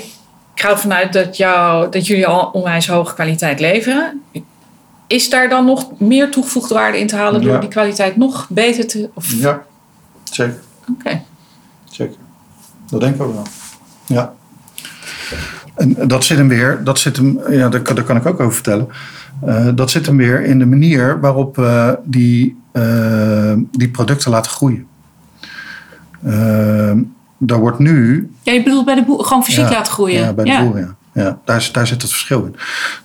[0.56, 4.22] ga ervan uit dat, jou, dat jullie al onwijs hoge kwaliteit leveren.
[5.08, 8.88] Is daar dan nog meer toegevoegde waarde in te halen door die kwaliteit nog beter
[8.88, 9.10] te.
[9.14, 9.34] Of...
[9.34, 9.64] Ja,
[10.24, 10.64] zeker.
[10.90, 11.00] Oké.
[11.00, 11.24] Okay.
[11.84, 12.16] Zeker.
[12.90, 13.46] Dat denk ik ook wel.
[14.06, 14.34] Ja.
[15.76, 18.54] En dat zit hem weer, dat zit hem, ja, daar, daar kan ik ook over
[18.54, 18.88] vertellen.
[19.46, 24.52] Uh, dat zit hem weer in de manier waarop we die, uh, die producten laten
[24.52, 24.88] groeien.
[26.26, 26.92] Uh,
[27.38, 28.30] daar wordt nu.
[28.42, 30.22] Ja, je bedoelt bij de boer, gewoon fysiek ja, laten groeien.
[30.22, 30.64] Ja, bij de ja.
[30.64, 31.24] boeren, ja.
[31.24, 32.56] ja daar, daar zit het verschil in.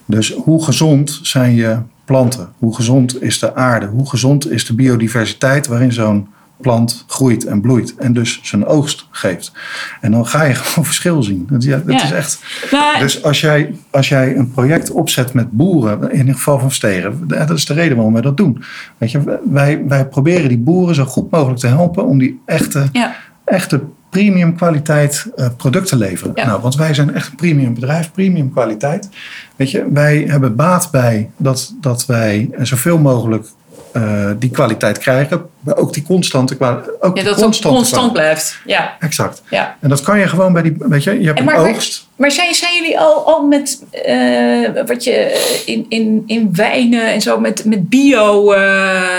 [0.07, 2.49] Dus hoe gezond zijn je planten?
[2.59, 3.87] Hoe gezond is de aarde?
[3.87, 6.29] Hoe gezond is de biodiversiteit waarin zo'n
[6.61, 9.53] plant groeit en bloeit en dus zijn oogst geeft.
[10.01, 11.47] En dan ga je gewoon verschil zien.
[11.51, 12.05] Dat, ja, dat ja.
[12.05, 12.43] is echt.
[12.71, 16.71] Maar, dus als jij, als jij een project opzet met boeren, in ieder geval van
[16.71, 18.63] Steren, dat is de reden waarom wij dat doen.
[18.99, 22.89] Weet je, wij, wij proberen die boeren zo goed mogelijk te helpen om die echte,
[22.93, 23.15] ja.
[23.45, 26.33] echte premium kwaliteit uh, product te leveren.
[26.35, 26.47] Ja.
[26.47, 29.09] Nou, want wij zijn echt een premium bedrijf, premium kwaliteit.
[29.57, 33.47] Weet je, wij hebben baat bij dat, dat wij zoveel mogelijk
[33.93, 35.43] uh, die kwaliteit krijgen.
[35.61, 37.03] Maar ook die constante kwaliteit.
[37.03, 38.13] Ook ja, dat het constant kwaliteit.
[38.13, 38.59] blijft.
[38.65, 38.97] Ja.
[39.01, 39.43] Exact.
[39.51, 39.77] Ja.
[39.81, 40.77] En dat kan je gewoon bij die.
[40.79, 42.07] Weet je, je hebt en maar, een oogst.
[42.07, 43.83] Maar, maar zijn, zijn jullie al, al met.
[44.07, 47.41] Uh, wat je in, in, in wijnen en zo.
[47.41, 48.55] met, met bio.
[48.55, 49.19] Uh,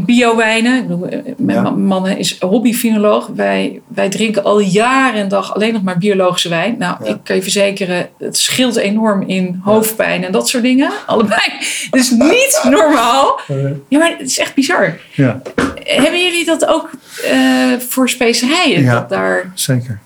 [0.00, 1.00] Biowijnen.
[1.36, 1.70] Mijn ja.
[1.70, 3.26] man is hobbyfinoloog.
[3.34, 6.76] Wij, wij drinken al jaren en dag alleen nog maar biologische wijn.
[6.78, 7.10] Nou, ja.
[7.10, 10.90] ik kan je verzekeren, het scheelt enorm in hoofdpijn en dat soort dingen.
[11.06, 11.52] Allebei.
[11.90, 13.40] Dus niet normaal.
[13.88, 14.98] Ja, maar het is echt bizar.
[15.12, 15.42] Ja.
[15.84, 16.90] Hebben jullie dat ook
[17.24, 18.82] uh, voor specerijen?
[18.82, 19.52] Ja, dat daar...
[19.54, 20.00] zeker.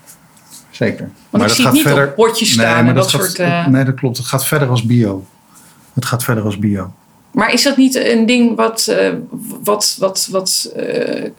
[0.71, 1.11] Zeker.
[1.31, 2.09] Want maar ik zie het niet verder...
[2.09, 3.35] op bordjes staan nee, en dat, dat soort...
[3.35, 3.73] Gaat, uh...
[3.73, 4.17] Nee, dat klopt.
[4.17, 5.27] Het gaat verder als bio.
[5.95, 6.93] Het gaat verder als bio.
[7.37, 9.09] Maar is dat niet een ding wat, uh,
[9.63, 11.31] wat, wat, wat uh, uh,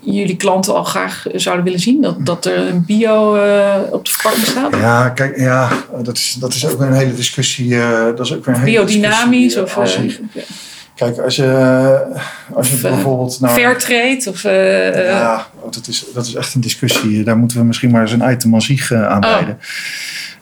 [0.00, 2.02] jullie klanten al graag zouden willen zien?
[2.02, 3.28] Dat, dat er een bio
[3.90, 4.76] op de verpakking staat?
[4.76, 5.68] Ja, kijk, ja,
[6.02, 7.76] dat is, dat is ook een hele discussie.
[8.16, 9.78] dat is ook weer een hele biodynamisch of.
[10.94, 12.02] Kijk, als je,
[12.54, 13.40] als je of, bijvoorbeeld.
[13.40, 14.42] Nou, Fairtrade of.
[14.42, 17.24] ja, dat is, dat is echt een discussie.
[17.24, 19.54] Daar moeten we misschien maar eens een item aan zich aan wijden.
[19.54, 19.66] Oh.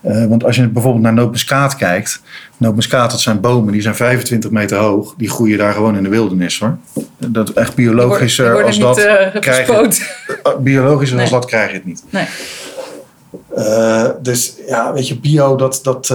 [0.03, 2.23] Uh, want als je bijvoorbeeld naar nootmuskaat kijkt.
[2.57, 5.15] Nootmuskaat, dat zijn bomen die zijn 25 meter hoog.
[5.17, 6.77] Die groeien daar gewoon in de wildernis hoor.
[7.17, 9.07] Dat echt biologischer die worden, die als dat.
[9.07, 11.25] Uh, krijg je, biologischer nee.
[11.25, 12.05] als dat krijg je het niet.
[12.11, 12.27] Nee.
[13.57, 16.07] Uh, dus ja, weet je, bio, dat, dat,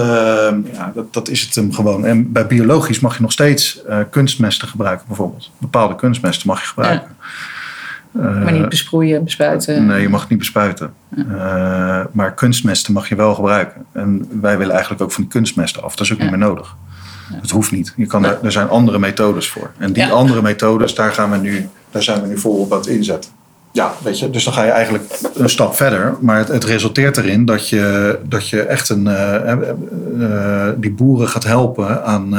[0.73, 2.05] ja, dat, dat is het hem gewoon.
[2.05, 5.51] En bij biologisch mag je nog steeds kunstmesten gebruiken, bijvoorbeeld.
[5.57, 7.15] Bepaalde kunstmesten mag je gebruiken.
[7.19, 7.25] Ja.
[8.15, 9.85] Maar niet besproeien, bespuiten?
[9.85, 10.93] Nee, je mag het niet bespuiten.
[11.15, 11.23] Ja.
[11.99, 13.85] Uh, maar kunstmesten mag je wel gebruiken.
[13.91, 15.95] En wij willen eigenlijk ook van die kunstmesten af.
[15.95, 16.23] Dat is ook ja.
[16.23, 16.75] niet meer nodig.
[17.29, 17.39] Ja.
[17.41, 17.93] Het hoeft niet.
[17.95, 19.71] Je kan er, er zijn andere methodes voor.
[19.77, 22.87] En die andere methodes, daar, gaan we nu, daar zijn we nu volop aan het
[22.87, 23.31] inzetten.
[23.71, 26.15] Ja, weet je, dus dan ga je eigenlijk een stap verder.
[26.19, 29.51] Maar het, het resulteert erin dat je, dat je echt een, uh,
[30.17, 32.33] uh, die boeren gaat helpen aan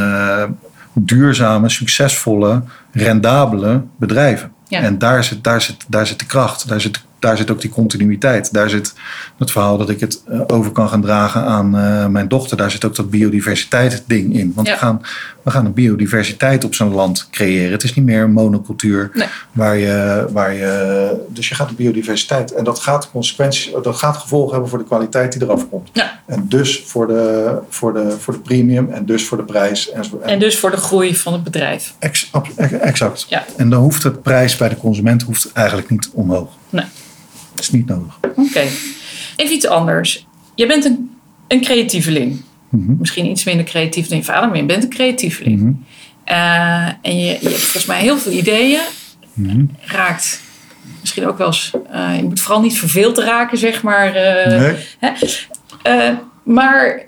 [0.93, 2.63] duurzame, succesvolle,
[2.93, 4.53] rendabele bedrijven.
[4.69, 4.81] Ja.
[4.81, 7.71] En daar zit, daar, zit, daar zit de kracht, daar zit, daar zit ook die
[7.71, 8.53] continuïteit.
[8.53, 8.95] Daar zit
[9.39, 12.57] het verhaal dat ik het over kan gaan dragen aan uh, mijn dochter.
[12.57, 14.53] Daar zit ook dat biodiversiteit ding in.
[14.55, 14.73] Want ja.
[14.73, 15.01] we, gaan,
[15.47, 17.73] we gaan een biodiversiteit op zo'n land creëren.
[17.73, 19.11] Het is niet meer een monocultuur.
[19.15, 19.29] Nee.
[19.53, 22.53] Waar je, waar je, dus je gaat de biodiversiteit.
[22.53, 25.89] En dat gaat consequenties, dat gaat gevolgen hebben voor de kwaliteit die eraf komt.
[25.93, 26.21] Ja.
[26.27, 29.91] En dus voor de, voor, de, voor de premium en dus voor de prijs.
[29.91, 31.95] En, en, en dus voor de groei van het bedrijf.
[31.99, 32.31] Ex,
[32.81, 33.27] exact.
[33.29, 33.45] Ja.
[33.57, 36.49] En dan hoeft het prijs bij de consument hoeft eigenlijk niet omhoog.
[36.71, 36.85] Nee.
[37.55, 38.19] Dat is niet nodig.
[38.23, 38.41] Oké.
[38.41, 38.69] Okay.
[39.37, 40.27] Even iets anders.
[40.55, 41.17] Je bent een,
[41.49, 42.43] een creatieveling.
[42.77, 42.97] Mm -hmm.
[42.99, 45.61] Misschien iets minder creatief dan je vader, maar je bent een creatieveling.
[45.61, 45.85] Mm -hmm.
[46.29, 48.81] uh, en je, je, hebt volgens mij heel veel ideeën.
[49.33, 49.71] Mm -hmm.
[49.81, 50.41] Raakt
[51.01, 51.71] misschien ook wel eens.
[51.91, 54.15] eh, je moet vooral niet verveeld raken, zeg maar.
[54.15, 55.13] eh, nee?
[55.83, 56.11] eh,
[56.43, 57.03] maar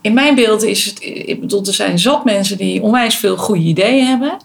[0.00, 0.98] in mijn beeld is het.
[1.02, 4.36] Ik bedoel, er zijn zat mensen die onwijs veel goede ideeën hebben.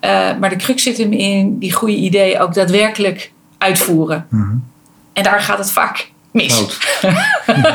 [0.00, 4.26] Eh, maar de crux zit hem in die goede ideeën ook daadwerkelijk uitvoeren.
[4.30, 4.56] Mhm.
[5.12, 6.62] En daar gaat het vaak mis.
[7.50, 7.74] En eh,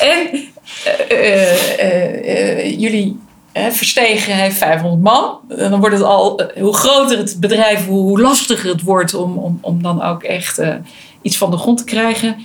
[0.00, 0.40] eh, eh, eh,
[2.78, 3.18] jullie
[3.52, 5.38] hè, Verstegen heeft 500 man.
[5.48, 9.38] En dan wordt het al, eh, hoe groter het bedrijf, hoe, lastiger het wordt om,
[9.38, 10.74] om, om dan ook echt eh,
[11.22, 12.36] iets van de grond te krijgen.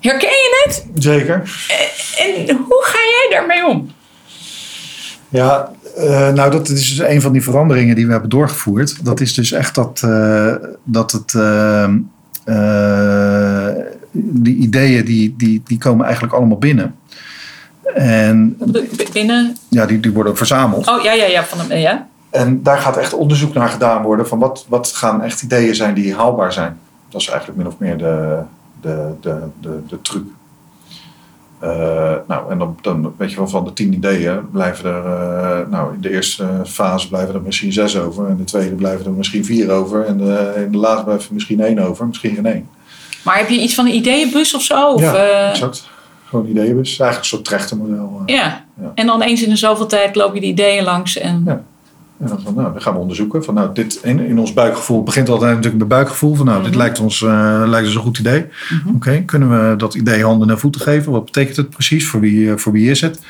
[0.00, 0.86] Herken je het?
[0.94, 1.34] Zeker.
[2.46, 3.90] En hoe ga jij daarmee om?
[5.28, 9.04] Ja, eh, nou dat is dus een van die veranderingen die we hebben doorgevoerd.
[9.04, 11.84] Dat is dus echt dat, eh, dat het, eh,
[12.44, 13.74] eh,
[14.12, 16.94] die ideeën die, die, die komen eigenlijk allemaal binnen.
[17.94, 18.58] En
[19.12, 19.56] Binnen.
[19.68, 20.88] ja, die, die worden verzameld.
[20.88, 21.44] Oh ja, ja, ja.
[21.44, 22.06] Van hem, ja.
[22.30, 25.94] En daar gaat echt onderzoek naar gedaan worden van wat, wat gaan echt ideeën zijn
[25.94, 26.78] die haalbaar zijn.
[27.08, 28.40] Dat is eigenlijk min of meer de,
[28.80, 30.24] de, de, de, de truc.
[31.58, 35.68] Eh, nou, en dan, dan weet je wel, van de tien ideeën blijven er, eh,
[35.70, 38.28] nou, in de eerste fase blijven er misschien zes over.
[38.28, 40.04] En de tweede blijven er misschien vier over.
[40.04, 42.68] En de, in de laatste blijft er misschien één over, misschien geen één.
[43.22, 44.92] Maar heb je iets van een ideeënbus of zo?
[44.92, 45.88] Of, ja, eh, exact.
[46.34, 46.88] Gewoon ideeënbus.
[46.88, 48.22] Eigenlijk een soort trechtermodel.
[48.26, 48.34] eh.
[48.34, 48.64] ja.
[48.80, 48.92] Ja.
[48.94, 51.18] En dan eens in de zoveel tijd loop je die ideeën langs.
[51.18, 51.62] En, Ja.
[52.20, 53.44] En dan, van, nou, dan gaan we onderzoeken.
[53.44, 56.34] Van, nou, dit, in, in ons buikgevoel het begint altijd natuurlijk met buikgevoel.
[56.34, 56.78] Van, nou, dit Mhm.
[56.78, 58.46] lijkt ons, eh, lijkt ons een goed idee.
[58.84, 58.94] Mhm.
[58.94, 61.12] Oké, kunnen we dat idee handen en voeten geven?
[61.12, 62.06] Wat betekent het precies?
[62.08, 63.20] Voor wie, eh, voor wie is het?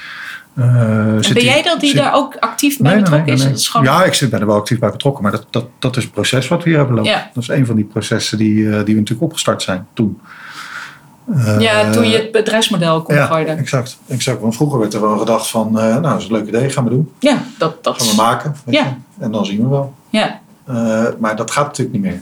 [0.55, 3.41] Ben die- jij dat die zit- daar ook actief bij Nee, betrokken nee, is?
[3.43, 3.51] nee.
[3.51, 3.87] Dat is gewoon...
[3.87, 5.23] Ja, ik zit, er wel actief bij betrokken.
[5.23, 7.11] Maar dat, dat, dat is het proces wat we hier hebben lopen.
[7.11, 7.31] Ja.
[7.35, 10.21] Dat is een van die processen die, die we natuurlijk opgestart zijn toen.
[11.33, 13.59] Eh, Ja, toen je het bedrijfsmodel kon Ja, gooien.
[13.59, 14.41] exact, exact.
[14.41, 15.79] Want vroeger werd er wel gedacht van...
[15.79, 17.13] eh, nou, dat is een leuk idee, gaan we doen.
[17.19, 18.55] Ja, dat, dat Gaan we maken.
[18.65, 18.85] weet Ja.
[18.85, 19.23] je.
[19.25, 19.95] En dan zien we wel.
[20.11, 22.21] Ja, Eh, maar dat gaat natuurlijk niet meer.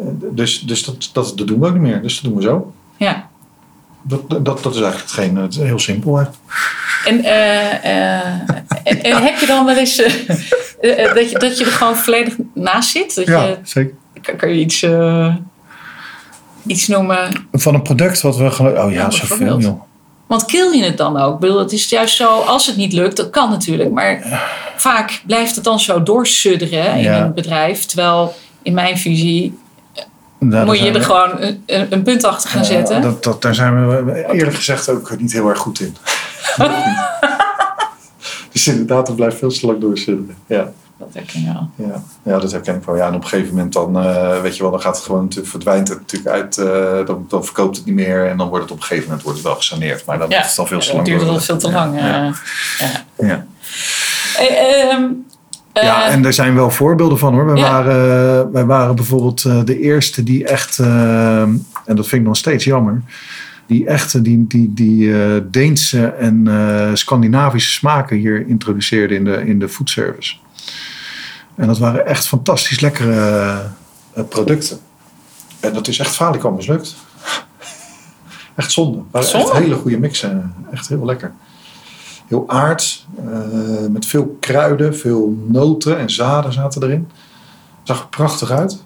[0.00, 2.02] Eh, dus dus dat, dat, dat doen we ook niet meer.
[2.02, 2.72] Dus dat doen we zo.
[2.96, 3.30] ja.
[4.04, 5.36] Dat, dat, dat is eigenlijk hetgeen.
[5.36, 6.16] Het heel simpel.
[6.16, 6.24] Hè?
[7.04, 8.28] En, eh, eh,
[8.84, 10.28] en, en heb je dan wel eens eh,
[10.80, 13.14] eh, eh, dat, je, dat je er gewoon volledig naast zit?
[13.14, 13.94] Dat Ja, je, zeker.
[14.22, 15.34] kan, kan je iets, eh,
[16.66, 17.46] iets noemen?
[17.52, 18.78] Van een product wat we gewoon...
[18.78, 19.80] Oh ja, Ja, zoveel joh.
[20.26, 21.34] Want kill je het dan ook?
[21.34, 23.90] Ik bedoel, het is juist zo, als het niet lukt, dat kan natuurlijk.
[23.90, 24.42] Maar
[24.76, 27.20] vaak blijft het dan zo doorsudderen in Ja.
[27.24, 27.84] een bedrijf.
[27.84, 29.58] Terwijl in mijn visie
[30.38, 31.30] Nou, moet je er we- gewoon
[31.66, 33.02] een, een punt achter gaan Ja, zetten.
[33.02, 35.96] dat, dat, daar zijn we eerlijk gezegd ook niet heel erg goed in.
[38.52, 40.36] dus inderdaad, het blijft veel te lang doorsudderen.
[40.46, 40.72] Ja.
[41.04, 41.88] Dat herken je wel.
[41.88, 42.96] Ja, ja, dat herken ik wel.
[42.96, 45.22] Ja, en op een gegeven moment dan, eh, weet je wel, dan gaat het gewoon,
[45.22, 48.62] natuurlijk, verdwijnt het natuurlijk uit, eh, dan, dan verkoopt het niet meer en dan wordt
[48.64, 50.04] het op een gegeven moment wordt het wel gesaneerd.
[50.06, 51.06] Maar dan Ja, is het al veel te lang.
[51.06, 52.00] duurt het al veel te Ja, lang.
[52.00, 52.32] Ja, eh.
[52.78, 53.26] ja.
[53.26, 53.46] ja.
[54.38, 55.04] Eh, ehm,
[55.72, 57.46] eh, ja, en er zijn wel voorbeelden van hoor.
[57.46, 57.70] Wij, Ja.
[57.70, 62.64] waren, wij waren bijvoorbeeld eh, de eerste die echt, en dat vind ik nog steeds
[62.64, 63.02] jammer,
[63.66, 69.46] die echt die, die, die eh, Deense en eh, Scandinavische smaken hier introduceerden in de,
[69.46, 70.34] in de foodservice.
[71.62, 73.60] En dat waren echt fantastisch lekkere
[74.12, 74.78] eh, producten.
[75.60, 76.94] En dat is echt falikant mislukt.
[78.54, 78.98] Echt zonde.
[78.98, 79.50] Het waren Zonde?
[79.50, 80.54] echt hele goede mixen.
[80.70, 81.32] Echt heel lekker.
[82.26, 83.06] Heel aards.
[83.16, 87.08] eh, met veel kruiden, veel noten en zaden zaten erin.
[87.78, 88.84] Het zag er prachtig uit.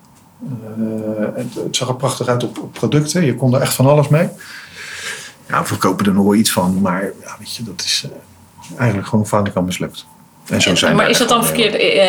[0.48, 3.24] Eh, het, het zag er prachtig uit op, op producten.
[3.24, 4.28] Je kon er echt van alles mee.
[5.48, 6.80] Ja, we verkopen er nog wel iets van.
[6.80, 10.06] Maar ja, weet je, dat is eh, eigenlijk gewoon falikant mislukt.
[10.50, 11.74] En zo zijn maar is dat dan verkeerd?
[11.76, 12.04] Eh,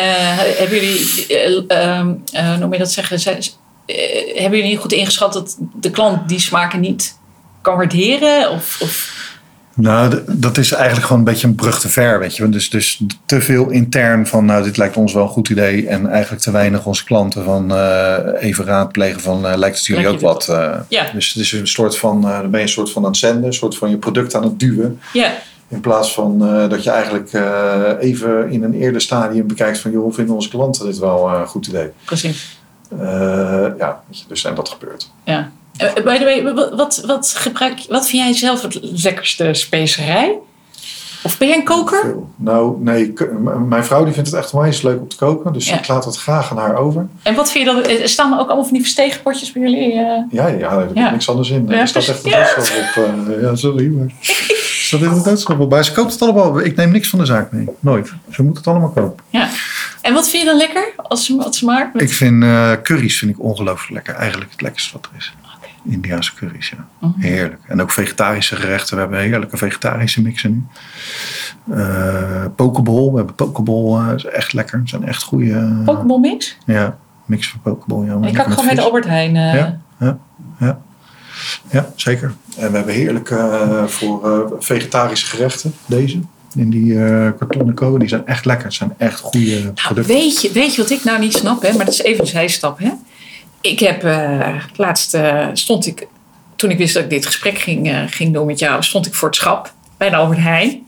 [0.58, 3.42] hebben jullie, eh, ehm, eh, noem je dat zeggen, zijn-
[3.86, 3.96] eh,
[4.40, 7.18] hebben jullie niet goed ingeschat dat de klant die smaken niet
[7.62, 8.50] kan waarderen?
[8.50, 9.26] Of, of
[9.74, 12.48] Nou, dat is eigenlijk gewoon een beetje een brug te ver, weet je.
[12.48, 15.86] Dus, dus te veel intern van, nou, dit lijkt ons wel een goed idee.
[15.88, 20.02] En eigenlijk te weinig onze klanten van eh, even raadplegen van, eh, lijkt het jullie
[20.02, 20.48] Lijkt ook wat?
[20.48, 20.74] eh.
[20.88, 21.10] Ja.
[21.14, 23.18] Dus het is een soort van, eh, dan ben je een soort van aan het
[23.18, 25.00] zenden, een soort van je product aan het duwen.
[25.12, 25.32] ja,
[25.68, 29.90] In plaats van eh, dat je eigenlijk eh, even in een eerder stadium bekijkt van,
[29.90, 31.90] joh, vinden onze klanten dit wel eh, een goed idee?
[32.04, 32.58] precies.
[32.88, 35.10] Eh, ja, dus en dat gebeurt.
[35.24, 35.50] Ja.
[35.76, 40.38] Eh, by the way, wat, wat, wat, gebruik, wat vind jij zelf het lekkerste specerij?
[41.22, 42.14] Of ben jij een koker?
[42.36, 43.12] Nou, nee,
[43.68, 45.52] mijn vrouw die vindt het echt onwijs leuk om te koken.
[45.52, 45.78] Dus Ja.
[45.78, 47.06] ik laat het graag aan haar over.
[47.22, 47.82] En wat vind je dan?
[47.82, 49.92] eh, Staan er ook allemaal van die versteegpotjes bij jullie?
[49.92, 50.22] eh?
[50.30, 51.10] Ja, ja, daar heb Ja.
[51.10, 51.66] niks anders in.
[51.68, 53.28] Ja, er staat echt een doodstraf op.
[53.28, 54.06] eh, ja, sorry, maar...
[54.88, 55.70] Er staat echt een doodstraf op.
[55.70, 56.60] Maar ze koopt het allemaal.
[56.60, 57.68] Ik neem niks van de zaak mee.
[57.80, 58.12] Nooit.
[58.30, 59.24] Ze moet het allemaal kopen.
[59.30, 59.48] Ja.
[60.02, 61.94] En wat vind je dan lekker als ze, wat ze maakt?
[61.94, 62.44] Met- Ik vind
[62.82, 64.14] curry's vind ik ongelooflijk lekker.
[64.14, 65.32] Eigenlijk het lekkerste wat er is.
[65.88, 66.86] Indiaanse curry's, ja.
[67.08, 67.20] Mhm.
[67.20, 67.60] Heerlijk.
[67.66, 68.94] En ook vegetarische gerechten.
[68.94, 70.64] We hebben heerlijke vegetarische mixen nu.
[71.76, 73.10] Eh pokeball.
[73.10, 74.08] We hebben pokeball.
[74.08, 74.78] eh, is echt lekker.
[74.78, 75.82] Het zijn echt goede...
[75.84, 76.56] Pokémon mix?
[76.66, 76.98] Ja.
[77.24, 78.28] Mix van pokeball.
[78.28, 79.34] Ik kan gewoon met Albert Heijn.
[79.34, 79.54] Uh...
[79.54, 80.18] Ja, ja,
[80.58, 80.80] ja.
[81.70, 82.32] ja, zeker.
[82.56, 86.20] En we hebben heerlijk uh, voor vegetarische gerechten, deze.
[86.54, 88.64] In die uh, kartonnen kolen, die zijn echt lekker.
[88.66, 90.14] Het zijn echt goede nou, producten.
[90.14, 91.76] Weet je, weet je wat ik nou niet snap, hè?
[91.76, 92.78] maar dat is even een zijstap.
[92.78, 92.90] Hè?
[93.60, 94.02] Ik heb
[94.76, 95.16] laatst
[95.52, 96.06] stond ik,
[96.56, 99.28] toen ik wist dat ik dit gesprek ging, ging doen met jou, stond ik voor
[99.28, 100.86] het schap bij de Albert Heijn.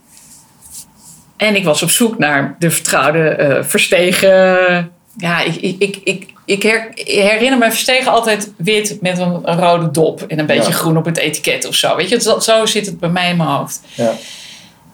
[1.37, 4.91] En ik was op zoek naar de vertrouwde verstegen.
[5.17, 6.63] Ja, ik, ik, ik, ik,
[6.95, 11.17] herinner me verstegen altijd wit met een, rode dop en een beetje groen op het
[11.17, 11.95] etiket of zo.
[11.95, 13.81] Weet je, zo, zo zit het bij mij in mijn hoofd.
[13.93, 14.13] Ja.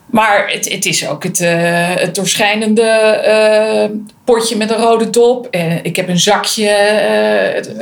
[0.05, 3.21] Maar het, het is ook het, uh, het doorschijnende
[3.91, 3.97] uh,
[4.27, 5.47] potje met een rode dop.
[5.51, 6.67] Uh, ik heb een zakje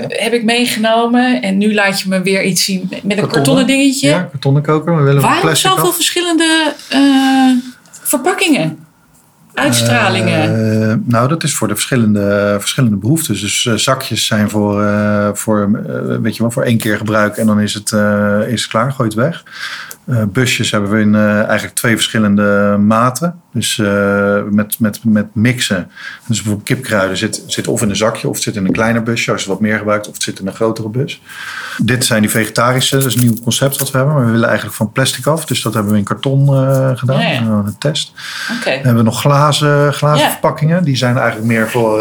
[0.07, 1.41] heb ik meegenomen.
[1.41, 4.09] En nu laat je me weer iets zien met een kartonnen dingetje.
[4.09, 4.97] Ja, kartonnen koker.
[4.97, 6.73] We willen Waarom zoveel verschillende
[8.01, 8.79] verpakkingen?
[9.53, 10.59] Uitstralingen?
[10.59, 13.41] Uh, nou, dat is voor de verschillende, verschillende behoeftes.
[13.41, 14.83] Dus zakjes zijn voor,
[15.33, 15.71] voor,
[16.21, 17.91] weet je wel, voor één keer gebruik en dan is het,
[18.47, 19.43] is het klaar, gooi het weg.
[20.27, 23.39] Busjes hebben we in eigenlijk twee verschillende maten.
[23.53, 25.91] Dus uh, met, met, met mixen.
[26.27, 29.03] Dus bijvoorbeeld kipkruiden zit, zit of in een zakje of het zit in een kleiner
[29.03, 31.21] busje als je wat meer gebruikt of het zit in een grotere bus.
[31.77, 34.15] Dit zijn die vegetarische, dat is een nieuw concept wat we hebben.
[34.15, 35.45] Maar we willen eigenlijk van plastic af.
[35.45, 36.47] Dus dat hebben we in karton
[36.97, 37.21] gedaan.
[37.21, 37.41] Ja, ja.
[37.41, 38.13] Een test.
[38.59, 38.75] Okay.
[38.75, 40.83] Dan hebben we nog glazen, glazen verpakkingen.
[40.83, 41.99] Die zijn eigenlijk meer voor,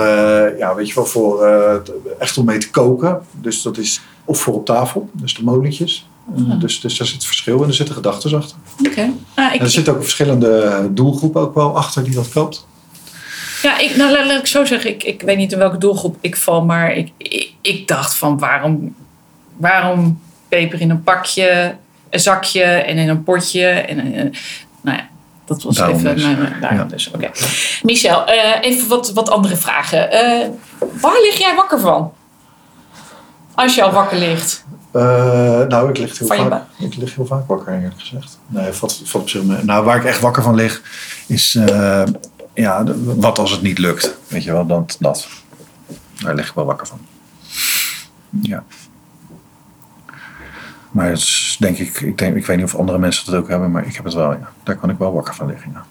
[0.58, 1.46] ja, weet je wel, voor
[2.18, 3.20] echt om mee te koken.
[3.30, 6.08] Dus dat is of voor op tafel, dus de molentjes.
[6.36, 8.56] Uh, dus, dus daar zit verschil en er zitten gedachten achter.
[8.86, 9.10] Oké.
[9.34, 12.66] Ah, er zitten ook verschillende doelgroepen ook wel achter die dat koopt.
[13.62, 14.90] Ja, ik, nou, laat, ik zo zeggen.
[14.90, 18.38] Ik, ik weet niet in welke doelgroep ik val, maar ik, ik, ik dacht van
[18.38, 18.94] waarom,
[19.56, 21.74] waarom peper in een pakje,
[22.10, 23.66] een zakje en in een potje.
[23.66, 23.96] En,
[24.80, 25.08] nou ja,
[25.44, 26.24] dat was daarom even dus.
[26.24, 26.56] mijn.
[26.60, 26.84] Daarom ja.
[26.84, 27.10] dus.
[27.10, 27.30] Oké.
[27.82, 30.08] Michel, uh, even wat, wat andere vragen.
[30.12, 30.46] Uh,
[31.00, 32.12] waar lig jij wakker van?
[33.54, 34.64] Als je al wakker ligt.
[34.96, 35.02] Uh,
[35.66, 38.38] nou, ik lig, heel vaak, ik lig heel vaak wakker, eerlijk gezegd.
[38.46, 40.82] Nee, wat, wat op zich, nou, waar ik echt wakker van lig,
[41.26, 42.02] is uh,
[42.52, 44.16] ja, wat als het niet lukt.
[44.28, 45.28] Weet je wel, dan dat.
[46.22, 46.98] Daar lig ik wel wakker van.
[48.42, 48.64] Ja.
[50.90, 53.48] Maar het is, denk ik, ik, denk, ik weet niet of andere mensen dat ook
[53.48, 54.52] hebben, maar ik heb het wel, ja.
[54.62, 55.84] Daar kan ik wel wakker van liggen, ja.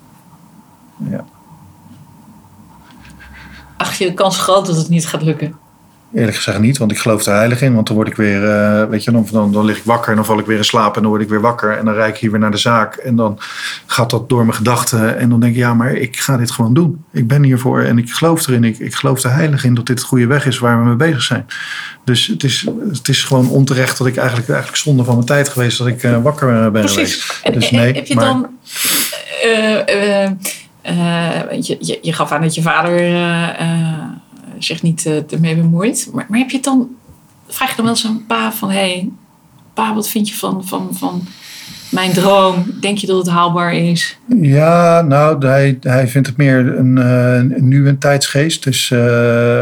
[1.09, 1.25] ja.
[3.77, 5.57] Ach, je kans groot dat het niet gaat lukken.
[6.15, 7.73] Eerlijk gezegd niet, want ik geloof er heilig in.
[7.73, 10.15] Want dan word ik weer, uh, weet je, dan, dan, dan lig ik wakker en
[10.15, 11.77] dan val ik weer in slaap en dan word ik weer wakker.
[11.77, 13.39] En dan rijd ik hier weer naar de zaak en dan
[13.85, 15.17] gaat dat door mijn gedachten.
[15.17, 17.03] En dan denk ik, ja, maar ik ga dit gewoon doen.
[17.11, 18.63] Ik ben hiervoor en ik geloof erin.
[18.63, 20.95] Ik, ik geloof er heilig in dat dit het goede weg is waar we mee
[20.95, 21.45] bezig zijn.
[22.05, 25.49] Dus het is, het is gewoon onterecht dat ik eigenlijk, eigenlijk zonde van mijn tijd
[25.49, 27.23] geweest dat ik uh, wakker ben Precies.
[27.23, 27.53] geweest.
[27.53, 28.47] Dus nee, heb je maar, dan...
[29.45, 30.29] Uh,
[31.61, 32.99] je, je, je, gaf aan dat je vader
[34.63, 36.09] zich niet uh, ermee bemoeit.
[36.13, 36.87] Maar, maar heb je het dan,
[37.47, 39.09] vraag je dan wel eens aan pa van, hé, hey,
[39.73, 41.27] pa, wat vind je van, van, van
[41.89, 42.65] mijn droom?
[42.79, 44.17] Denk je dat het haalbaar is?
[44.41, 48.63] Ja, nou, hij, hij vindt het meer een, uh, nu een tijdsgeest.
[48.63, 48.99] Dus, uh,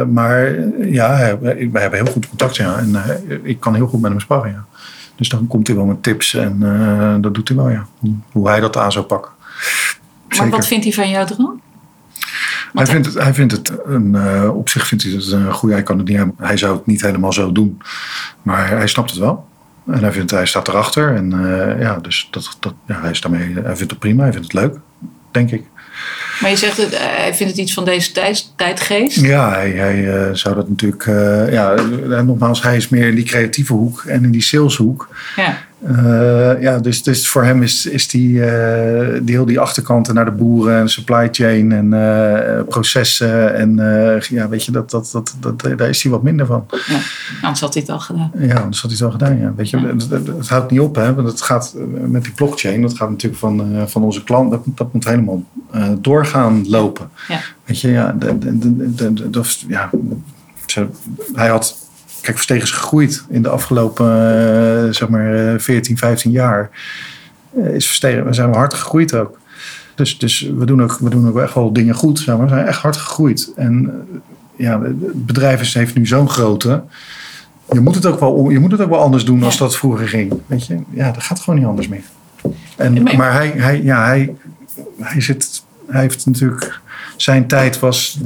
[0.04, 2.56] maar ja, wij hebben heel goed contact.
[2.56, 2.96] Ja, en
[3.44, 4.52] ik kan heel goed met hem sparren.
[4.52, 4.66] Ja.
[5.16, 6.60] Dus dan komt hij wel met tips en
[7.22, 7.88] dat doet hij wel, ja.
[8.32, 9.32] Hoe hij dat aan zou pakken.
[10.38, 11.62] Maar wat vindt hij van jouw droom?
[12.74, 15.76] Hij vindt, het, hij vindt het een, uh, op zich vindt hij het een goede.
[15.76, 17.82] Hij, kan het niet, hij zou het niet helemaal zo doen.
[18.42, 19.50] Maar hij snapt het wel.
[19.88, 21.16] En hij, vindt, hij staat erachter.
[21.16, 24.24] En uh, ja, dus dat, dat, ja, hij, is daarmee, hij vindt het prima.
[24.24, 24.76] Hij vindt het leuk,
[25.32, 25.64] denk ik.
[26.42, 29.20] Maar je zegt, dat hij vindt het iets van deze tijd, tijdgeest?
[29.20, 31.06] Ja, hij, hij uh, zou dat natuurlijk...
[31.06, 31.74] Uh, ja,
[32.22, 35.10] nogmaals, hij is meer in die creatieve hoek en in die saleshoek.
[35.36, 35.58] Ja.
[35.90, 40.26] Uh, ja, dus, dus voor hem is, is die, uh, die heel die achterkanten naar
[40.26, 43.56] de boeren en supply chain en uh, processen.
[43.56, 43.76] En
[44.30, 46.66] ja, weet je, dat, dat, dat, dat, daar is hij wat minder van.
[46.88, 47.00] Ja,
[47.42, 48.32] anders had hij het al gedaan.
[48.38, 49.40] Ja, anders had hij het al gedaan.
[49.40, 49.54] Ja.
[49.56, 49.86] Weet je, ja.
[49.88, 51.76] het, het, houdt niet op, hè, want het gaat
[52.08, 55.44] met die blockchain, dat gaat natuurlijk van, van onze klant, dat, dat moet helemaal
[56.00, 57.10] doorgaan lopen.
[57.28, 57.40] Ja.
[57.66, 59.90] Weet je, ja, de, de, de, de, ja
[61.34, 61.81] hij had
[62.22, 66.70] Kijk, Verstegen is gegroeid in de afgelopen uh, zeg maar, 14, 15 jaar.
[67.58, 69.40] Uh, is Verstegen, we zijn hard gegroeid ook.
[69.96, 72.20] Dus, dus we, doen ook, we doen ook echt wel dingen goed.
[72.20, 72.46] Zeg maar.
[72.46, 73.52] We zijn echt hard gegroeid.
[73.56, 74.04] En
[74.56, 76.84] ja, het bedrijf is, heeft nu zo'n grote.
[77.72, 79.46] Je moet, het ook wel, je moet het ook wel anders doen ja.
[79.46, 80.34] als dat vroeger ging.
[80.46, 80.80] Weet je?
[80.90, 82.04] Ja, dat gaat gewoon niet anders meer.
[82.76, 84.36] En, maar hij, hij, ja, hij,
[85.00, 86.82] hij, zit, hij heeft natuurlijk
[87.22, 88.18] zijn tijd was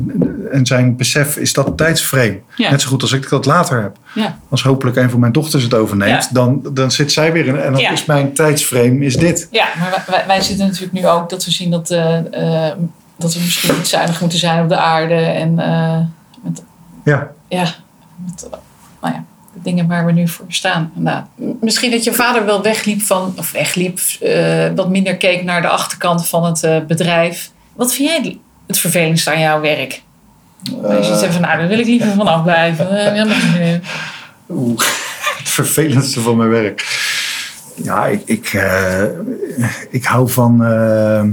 [0.52, 2.40] en zijn besef is dat tijdsframe.
[2.56, 2.70] Ja.
[2.70, 3.98] Net zo goed als ik dat later heb.
[4.14, 4.40] Ja.
[4.50, 6.30] Als hopelijk een van mijn dochters het overneemt, ja.
[6.32, 7.60] dan, dan zit zij weer in.
[7.60, 9.48] En dan is mijn tijdsframe is dit.
[9.52, 12.68] Ja, maar wij, wij, zitten natuurlijk nu ook dat we zien dat, uh, uh,
[13.18, 15.16] dat we misschien niet zuinig moeten zijn op de aarde.
[15.16, 16.00] En uh,
[16.44, 16.64] met
[17.04, 17.32] Ja.
[17.48, 17.74] Ja,
[18.26, 18.48] met,
[19.02, 19.24] nou ja,
[19.54, 20.92] de dingen waar we nu voor staan.
[20.94, 21.24] Nou,
[21.62, 25.68] misschien dat je vader wel wegliep van, of wegliep, eh, wat minder keek naar de
[25.68, 27.52] achterkant van het eh, bedrijf.
[27.74, 30.02] Wat vind jij het vervelendste aan jouw werk?
[30.84, 32.90] Als je zegt van, nou, daar wil ik liever van afblijven.
[33.60, 33.76] Eh.
[34.50, 34.80] Oeh,
[35.38, 37.04] het vervelendste van mijn werk.
[37.76, 39.04] Ja, ik, ik, eh,
[39.90, 40.64] ik hou van.
[40.66, 41.24] eh,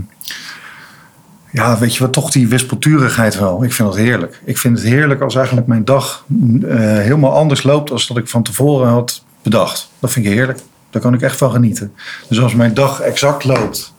[1.53, 3.65] ja, weet je wat, toch die wispelturigheid wel.
[3.65, 4.41] Ik vind dat heerlijk.
[4.45, 6.25] Ik vind het heerlijk als eigenlijk mijn dag
[6.63, 9.91] eh, helemaal anders loopt als dat ik van tevoren had bedacht.
[9.99, 10.59] Dat vind ik heerlijk.
[10.91, 11.93] Daar kan ik echt van genieten.
[12.29, 13.92] Dus als mijn dag exact loopt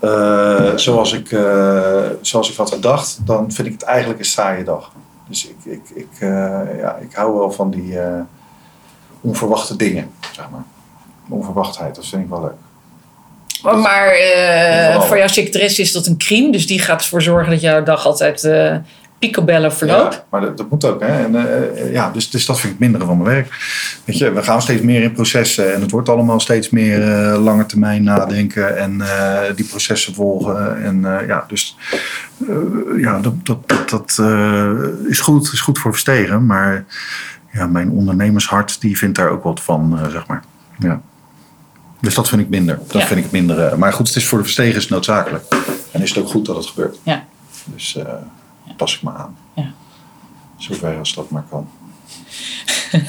[0.00, 4.64] eh, zoals, ik, eh, zoals ik had gedacht, dan vind ik het eigenlijk een saaie
[4.64, 4.92] dag.
[5.28, 7.98] Dus ik, ik, ik, eh, ja, ik hou wel van die
[9.20, 10.64] onverwachte dingen, zeg maar.
[11.28, 12.52] Onverwachtheid, dat vind ik wel leuk.
[13.62, 16.52] Maar, maar voor jouw secretaresse is dat een crime.
[16.52, 18.48] Dus die gaat ervoor zorgen dat jouw dag altijd
[19.20, 20.14] picobello verloopt.
[20.14, 21.00] Ja, maar dat, dat moet ook.
[21.00, 21.24] Hè?
[21.24, 21.34] En,
[21.76, 23.48] eh, ja, dus, dus dat vind ik minder van mijn werk.
[24.04, 27.42] Weet je, we gaan steeds meer in processen en het wordt allemaal steeds meer eh
[27.42, 30.82] lange termijn nadenken en eh, die processen volgen.
[30.82, 31.76] En eh, ja, dus
[32.48, 32.56] eh,
[33.00, 34.70] ja, dat, dat, dat, dat, eh,
[35.08, 36.46] is, goed, is goed voor verstegen.
[36.46, 36.84] Maar
[37.52, 40.42] ja, mijn ondernemershart die vindt daar ook wat van, eh, zeg maar.
[40.78, 41.00] Ja.
[42.00, 42.78] Dus dat vind ik minder.
[42.86, 43.06] Dat Ja.
[43.06, 43.58] vind ik minder.
[43.66, 45.44] eh, maar goed, het is voor de verstegen noodzakelijk.
[45.92, 46.98] En is het ook goed dat het gebeurt.
[47.02, 47.24] Ja.
[47.64, 48.04] Dus eh,
[48.80, 49.36] pas ik me aan.
[49.54, 49.72] Ja.
[50.56, 51.68] Zover als dat maar kan.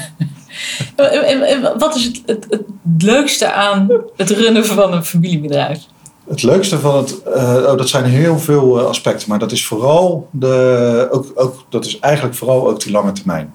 [0.95, 2.63] Eh, eh, Wat is het, het, het
[2.97, 5.85] leukste aan het runnen van een familiebedrijf?
[6.27, 9.65] Het leukste van het, eh, oh, dat zijn heel veel eh, aspecten, maar dat is
[9.65, 13.53] vooral de, ook, ook, dat is eigenlijk vooral ook die lange termijn.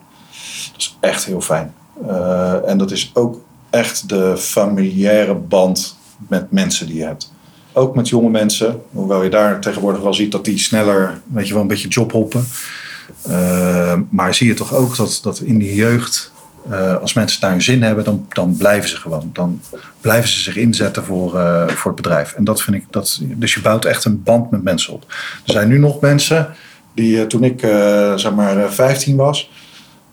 [0.72, 1.74] Dat is echt heel fijn.
[2.06, 3.40] Eh, en dat is ook
[3.70, 5.96] echt de familiaire band
[6.28, 7.32] met mensen die je hebt.
[7.78, 11.52] Ook met jonge mensen, hoewel je daar tegenwoordig wel ziet dat die sneller, weet je
[11.52, 12.46] wel, een beetje jobhoppen.
[13.22, 16.32] Eh, maar zie je toch ook dat, dat in die jeugd,
[16.70, 19.30] eh, als mensen daar hun zin hebben, dan, dan blijven ze gewoon.
[19.32, 19.60] Dan
[20.00, 22.32] blijven ze zich inzetten voor, eh, voor het bedrijf.
[22.32, 25.04] En dat vind ik, dat, dus je bouwt echt een band met mensen op.
[25.46, 26.54] Er zijn nu nog mensen
[26.94, 27.60] die, toen ik
[28.16, 29.50] zeg maar eh, 15 was,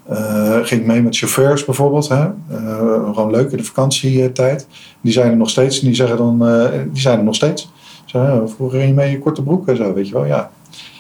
[0.06, 2.08] eh, ging ik mee met chauffeurs bijvoorbeeld.
[2.08, 2.24] Hè?
[2.50, 4.68] Eh, gewoon leuk in de vakantietijd.
[5.02, 5.80] Die zijn er nog steeds.
[5.80, 7.72] En die zeggen dan, eh, die zijn er nog steeds.
[8.06, 10.26] Zo, vroeger ging je mee in korte broek en zo, weet je wel.
[10.26, 10.50] Ja,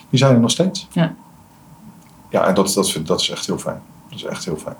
[0.09, 0.87] die zijn er nog steeds.
[0.91, 1.13] Ja.
[2.29, 3.81] Ja, en dat, dat, vind, dat is echt heel fijn.
[4.09, 4.75] Dat is echt heel fijn.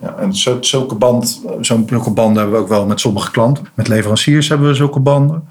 [0.00, 3.66] Ja, en zo- zulke, band, zo'n zulke banden hebben we ook wel met sommige klanten.
[3.74, 5.48] Met leveranciers hebben we zulke banden.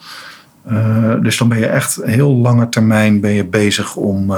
[1.22, 4.34] Dus dan ben je echt heel lange termijn ben je bezig om,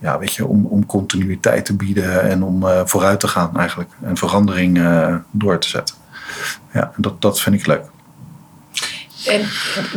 [0.00, 3.90] ja, weet je, om, om continuïteit te bieden en om eh, vooruit te gaan eigenlijk.
[4.02, 5.94] En verandering eh, door te zetten.
[6.72, 7.84] Ja, dat, dat vind ik leuk.
[9.26, 9.40] En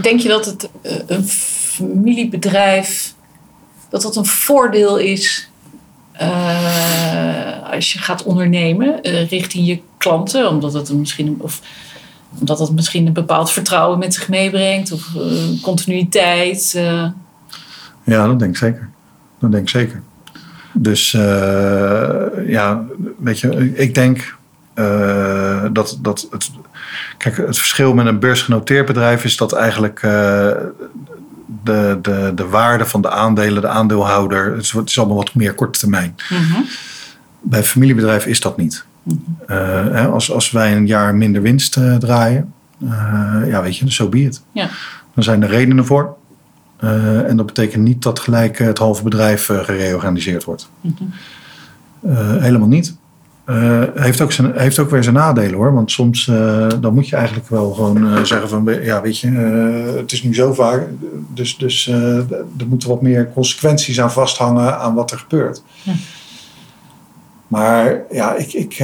[0.01, 3.13] denk je dat het eh, een familiebedrijf,
[3.89, 5.47] dat dat een voordeel is
[7.71, 11.61] als je gaat ondernemen richting je klanten, omdat het misschien of
[12.39, 15.07] omdat het misschien een bepaald vertrouwen met zich meebrengt of
[15.61, 16.71] continuïteit.
[18.03, 18.92] Ja, dat denk ik zeker.
[19.43, 20.01] Dat denk ik zeker.
[20.73, 22.83] Dus eh, ja,
[23.17, 24.35] weet je, ik denk
[24.73, 26.51] eh, dat, dat het.
[27.17, 30.51] Kijk, het verschil met een beursgenoteerd bedrijf is dat eigenlijk eh,
[31.63, 35.35] de, de, de waarde van de aandelen, de aandeelhouder, het is, het is allemaal wat
[35.35, 36.15] meer korte termijn.
[37.41, 38.85] Bij een familiebedrijf is dat niet.
[39.47, 42.53] Hè, als, als wij een jaar minder winst draaien,
[43.45, 44.41] ja, weet je, zo so be it.
[44.51, 44.69] Ja.
[45.13, 46.15] Dan zijn er redenen voor.
[46.83, 50.69] Eh, en dat betekent niet dat gelijk eh, het halve bedrijf eh, gereorganiseerd wordt.
[52.01, 52.95] Eh, helemaal niet.
[53.95, 55.73] Heeft, ook zijn, heeft ook weer zijn nadelen hoor.
[55.73, 56.25] Want soms
[56.79, 59.27] dan moet je eigenlijk wel gewoon zeggen van ja weet je,
[59.97, 60.87] het is nu zo vaak.
[61.33, 65.63] Dus, dus er moeten wat meer consequenties aan vasthangen aan wat er gebeurt.
[65.83, 65.93] Ja.
[67.47, 68.83] Maar ja, ik, ik,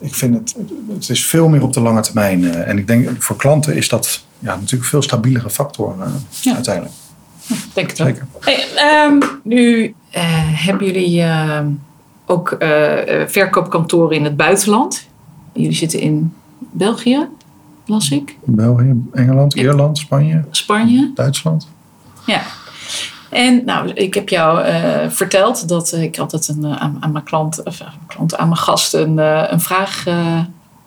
[0.00, 0.56] ik vind het,
[0.94, 2.44] het is veel meer op de lange termijn.
[2.44, 6.06] eh, en ik denk voor klanten is dat ja, natuurlijk een veel stabielere factor eh,
[6.42, 6.54] Ja.
[6.54, 6.94] uiteindelijk.
[7.72, 8.06] Denk het wel.
[8.06, 8.26] Zeker.
[8.40, 10.22] Hey, ehm, nu eh,
[10.64, 11.24] hebben jullie
[12.26, 12.56] ook
[13.26, 15.06] verkoopkantoren in het buitenland.
[15.52, 17.26] Jullie zitten in België,
[17.86, 19.54] las ik, België, Engeland.
[19.54, 21.10] Ierland, Spanje, Spanje.
[21.14, 21.68] Duitsland.
[22.26, 22.42] Ja.
[23.30, 27.24] En nou, ik heb jou eh, verteld dat ik altijd een, eh, aan, aan mijn
[27.24, 30.38] klant, of aan mijn klant, aan mijn gast een, eh, een vraag eh,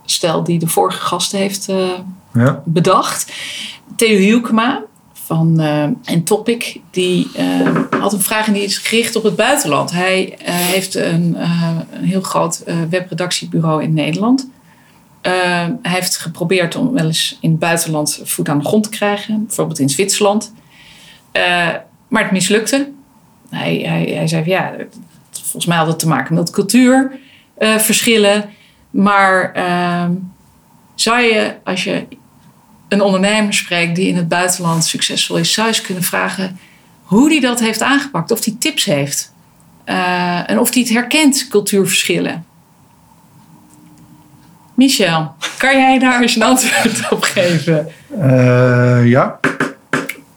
[0.06, 1.90] stel die de vorige gast heeft eh,
[2.34, 2.62] Ja.
[2.66, 3.32] bedacht.
[3.96, 4.82] Theo Hielkema
[5.14, 7.46] van eh en Topic, die eh,
[8.00, 9.92] had een vraag en die is gericht op het buitenland.
[9.92, 14.48] Hij eh, heeft een, eh, een heel groot eh, webredactiebureau in Nederland.
[15.22, 15.32] Eh,
[15.82, 19.46] hij heeft geprobeerd om wel eens in het buitenland voet aan de grond te krijgen,
[19.46, 20.54] bijvoorbeeld in Zwitserland.
[21.32, 21.68] Eh,
[22.14, 22.92] maar het mislukte.
[23.50, 24.74] Hij, hij, hij zei: Ja,
[25.32, 28.50] volgens mij had het te maken met cultuurverschillen.
[28.90, 30.12] maar ehm,
[30.96, 32.06] zou je, als je
[32.88, 36.60] een ondernemer spreekt die in het buitenland succesvol is, zou je kunnen vragen
[37.02, 39.34] hoe die dat heeft aangepakt, of die tips heeft.
[39.84, 42.46] Eh, en of die het herkent, cultuurverschillen.
[44.74, 47.88] Michel, kan jij daar eens een antwoord op geven?
[48.18, 49.40] Uh, ja.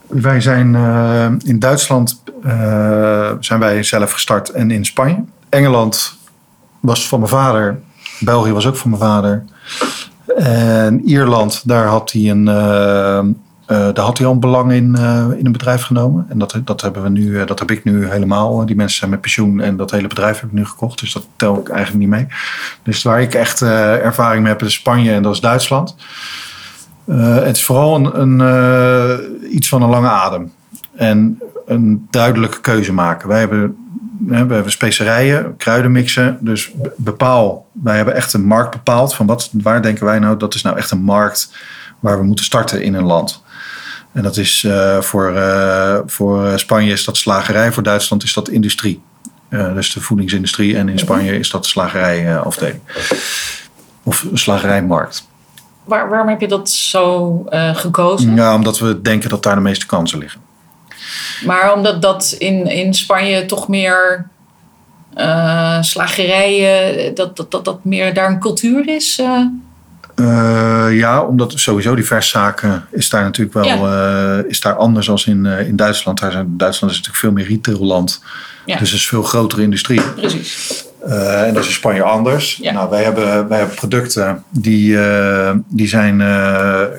[0.07, 5.23] Wij zijn uh, in Duitsland uh, zijn wij zelf gestart en in Spanje.
[5.49, 6.17] Engeland
[6.79, 7.79] was van mijn vader.
[8.19, 9.43] België was ook van mijn vader.
[10.37, 13.25] En Ierland, daar had hij een, uh,
[13.67, 14.95] daar had hij al een belang in,
[15.37, 16.25] in een bedrijf genomen.
[16.29, 18.65] En dat, dat, hebben we nu, dat heb ik nu helemaal.
[18.65, 20.99] Die mensen zijn met pensioen en dat hele bedrijf heb ik nu gekocht.
[20.99, 22.27] Dus dat tel ik eigenlijk niet mee.
[22.83, 25.95] Dus waar ik echt ervaring mee heb is Spanje en dat is Duitsland.
[27.15, 30.51] Het is vooral een, een iets van een lange adem.
[30.95, 33.27] En een duidelijke keuze maken.
[33.27, 33.77] Wij hebben,
[34.27, 36.37] we hebben specerijen, kruidenmixen.
[36.41, 39.15] Dus bepaal, wij hebben echt een markt bepaald.
[39.15, 41.55] Van wat, waar denken wij nou, dat is nou echt een markt
[41.99, 43.43] waar we moeten starten in een land.
[44.11, 48.49] En dat is uh, voor, uh, voor Spanje is dat slagerij, voor Duitsland is dat
[48.49, 49.01] industrie.
[49.49, 52.79] Uh, dus de voedingsindustrie en in Spanje is dat de slagerijafdeling.
[54.03, 55.27] of slagerijmarkt.
[55.87, 58.35] Waar, waarom heb je dat zo gekozen?
[58.35, 60.41] Ja, omdat we denken dat daar de meeste kansen liggen.
[61.45, 64.29] Maar omdat dat in, in Spanje toch meer
[65.81, 69.21] slagerijen, dat, dat, dat, dat meer daar een cultuur is?
[70.15, 74.43] Uh, ja, omdat sowieso die verszaken is daar natuurlijk wel ja.
[74.47, 76.19] is daar anders dan in, in Duitsland.
[76.19, 78.23] Daar zijn, Duitsland is natuurlijk veel meer retailland.
[78.65, 78.77] Ja.
[78.77, 80.01] Dus het is veel grotere industrie.
[80.01, 80.85] Precies.
[81.07, 82.55] En dat is in Spanje anders.
[82.61, 82.71] Ja.
[82.71, 84.97] Nou, wij, hebben, wij hebben producten die,
[85.67, 86.17] die zijn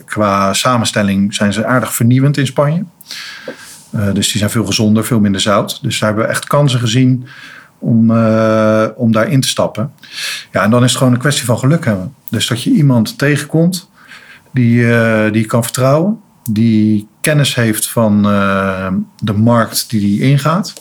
[0.04, 2.84] qua samenstelling zijn ze aardig vernieuwend in Spanje.
[3.90, 5.82] dus die zijn veel gezonder, veel minder zout.
[5.82, 7.26] Dus daar hebben we echt kansen gezien
[7.78, 8.10] om,
[8.94, 9.92] om daarin te stappen.
[10.52, 12.14] Ja, en dan is het gewoon een kwestie van geluk hebben.
[12.28, 13.90] Dus dat je iemand tegenkomt
[14.52, 14.76] die,
[15.30, 18.22] die je kan vertrouwen, die kennis heeft van
[19.18, 20.72] de markt die die ingaat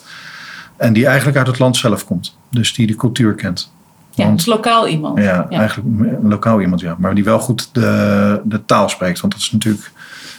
[0.78, 2.37] en die eigenlijk uit het land zelf komt.
[2.50, 3.72] Dus die de cultuur kent.
[4.12, 5.18] Ja, want, dus lokaal iemand.
[5.18, 6.96] Ja, ja, eigenlijk lokaal iemand, ja.
[7.00, 9.20] Maar die wel goed de, de taal spreekt.
[9.20, 9.92] Want dat is natuurlijk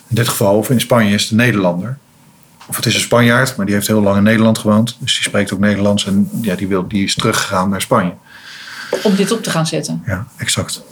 [0.09, 1.99] in dit geval, of in Spanje, is de Nederlander.
[2.67, 4.97] Of het is een Spanjaard, maar die heeft heel lang in Nederland gewoond.
[5.01, 6.07] Dus die spreekt ook Nederlands.
[6.07, 8.13] En ja, die, wil, die is teruggegaan naar Spanje.
[9.03, 10.03] Om dit op te gaan zetten?
[10.07, 10.83] Ja, exact.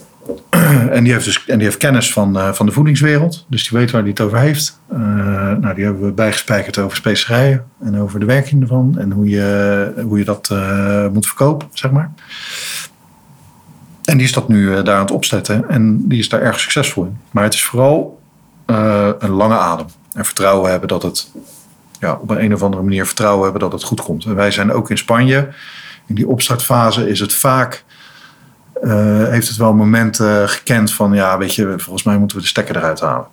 [0.89, 3.45] En die heeft, dus, en die heeft kennis van, uh, van de voedingswereld.
[3.49, 4.79] Dus die weet waar hij het over heeft.
[4.91, 4.97] Uh,
[5.57, 7.65] nou, die hebben we bijgespijkerd over specerijen.
[7.83, 8.95] En over de werking ervan.
[8.99, 12.11] En hoe je, hoe je dat uh, moet verkopen, zeg maar.
[14.03, 15.69] En die is dat nu daar aan het opzetten.
[15.69, 17.17] En die is daar erg succesvol in.
[17.31, 18.19] Maar het is vooral
[19.19, 19.85] een lange adem.
[20.13, 21.31] En vertrouwen hebben dat het
[21.99, 24.25] ja, op een, een of andere manier vertrouwen hebben dat het goed komt.
[24.25, 25.49] En wij zijn ook in Spanje.
[26.07, 27.85] In die opstartfase is het vaak.
[28.83, 32.49] Uh, heeft het wel momenten gekend van ja, weet je, volgens mij moeten we de
[32.49, 33.27] stekker eruit halen.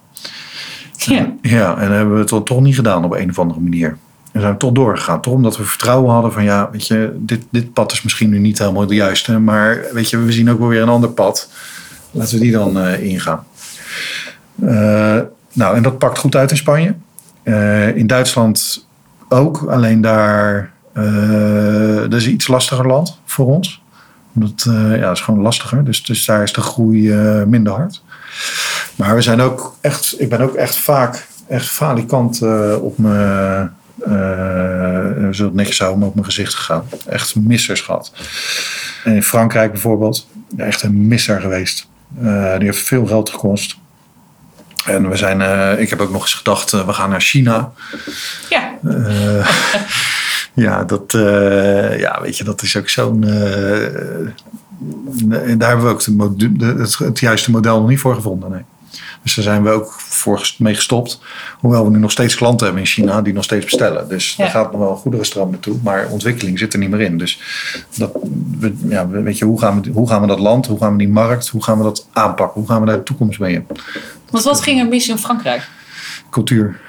[0.97, 1.33] Ja.
[1.43, 3.97] ja, en hebben we het toch, toch niet gedaan op een of andere manier.
[4.33, 5.21] En zijn we toch doorgegaan.
[5.21, 8.39] Toch omdat we vertrouwen hadden van ja, weet je, dit, dit pad is misschien nu
[8.39, 9.39] niet helemaal de juiste.
[9.39, 11.51] Maar weet je, we zien ook wel weer een ander pad.
[12.11, 13.45] Laten we die dan uh, ingaan.
[14.63, 15.21] Uh,
[15.53, 16.95] nou, en dat pakt goed uit in Spanje.
[17.45, 18.87] Uh, in Duitsland
[19.29, 20.73] ook, alleen daar
[22.03, 23.83] dat is een iets lastiger land voor ons.
[24.35, 25.85] Omdat, uh, ja, is gewoon lastiger.
[25.85, 27.13] Dus, dus daar is de groei
[27.47, 28.03] minder hard.
[28.97, 32.43] Maar we zijn ook echt, ik ben ook echt vaak echt falikant
[32.81, 33.75] op mijn,
[34.09, 36.85] uh, zo netjes houden, op mijn gezicht gegaan.
[37.07, 38.13] Echt missers gehad.
[39.05, 41.89] En in Frankrijk bijvoorbeeld, echt een misser geweest.
[42.59, 43.77] die heeft veel geld gekost.
[44.87, 45.41] En we zijn,
[45.79, 47.73] ik heb ook nog eens gedacht, we gaan naar China.
[48.49, 48.73] Ja.
[50.55, 51.13] Uh, ja, dat,
[51.99, 53.21] ja, weet je, dat is ook zo'n.
[55.59, 56.05] daar hebben we ook
[56.39, 58.51] de, het, het, juiste model nog niet voor gevonden.
[58.51, 58.63] Nee.
[59.23, 61.21] Dus daar zijn we ook voor mee gestopt.
[61.59, 64.09] Hoewel we nu nog steeds klanten hebben in China die nog steeds bestellen.
[64.09, 64.43] Dus ja.
[64.43, 65.77] daar gaat nog wel een goederenstroom naartoe.
[65.83, 67.19] Maar ontwikkeling zit er niet meer in.
[67.19, 67.41] Dus
[67.97, 68.13] dat,
[68.89, 71.09] ja, weet je, hoe, gaan we, hoe gaan we dat land, hoe gaan we die
[71.09, 72.61] markt, hoe gaan we dat aanpakken?
[72.61, 73.67] Hoe gaan we daar de toekomst mee in?
[74.31, 75.69] Want wat ging er mis in Frankrijk?
[76.31, 76.81] Cultuur.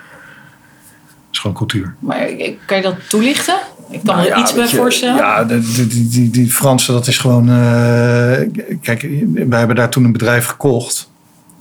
[1.35, 1.95] Is gewoon cultuur.
[1.99, 2.27] Maar
[2.65, 3.55] kan je dat toelichten?
[3.89, 5.15] Ik kan nou, er ja, iets bij voorstellen.
[5.15, 7.49] Ja, die, die, die, die Fransen, dat is gewoon.
[7.49, 8.37] Uh,
[8.81, 11.09] kijk, wij hebben daar toen een bedrijf gekocht.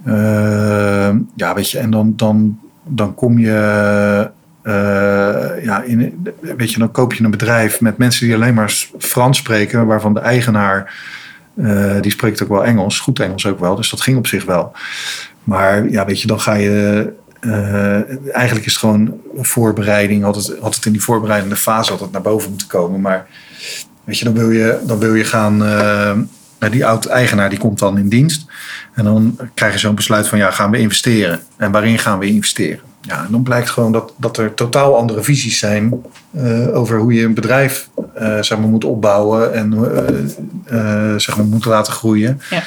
[0.06, 4.30] Uh, ja, weet je, en dan, dan, dan kom je.
[4.62, 8.86] Uh, ja, in, weet je, dan koop je een bedrijf met mensen die alleen maar
[8.98, 10.94] Frans spreken, waarvan de eigenaar.
[12.00, 14.72] die spreekt ook wel Engels, goed Engels ook wel, dus dat ging op zich wel.
[15.44, 17.12] Maar ja, weet je, dan ga je.
[17.46, 17.94] Uh,
[18.36, 20.22] eigenlijk is het gewoon voorbereiding.
[20.22, 23.00] Had het, had het in die voorbereidende fase altijd naar boven moeten komen.
[23.00, 23.26] Maar
[24.04, 25.64] Weet je, dan wil je, dan wil je gaan.
[25.64, 26.12] eh,
[26.70, 28.44] die oud-eigenaar die komt dan in dienst.
[28.94, 31.40] En dan krijg je zo'n besluit van ja, gaan we investeren?
[31.56, 32.80] En waarin gaan we investeren?
[33.00, 35.92] Ja, en dan blijkt gewoon dat, dat er totaal andere visies zijn
[36.30, 41.36] eh, over hoe je een bedrijf eh, zeg maar, moet opbouwen en eh, eh, zeg
[41.36, 42.40] maar, moet laten groeien.
[42.50, 42.62] Ja.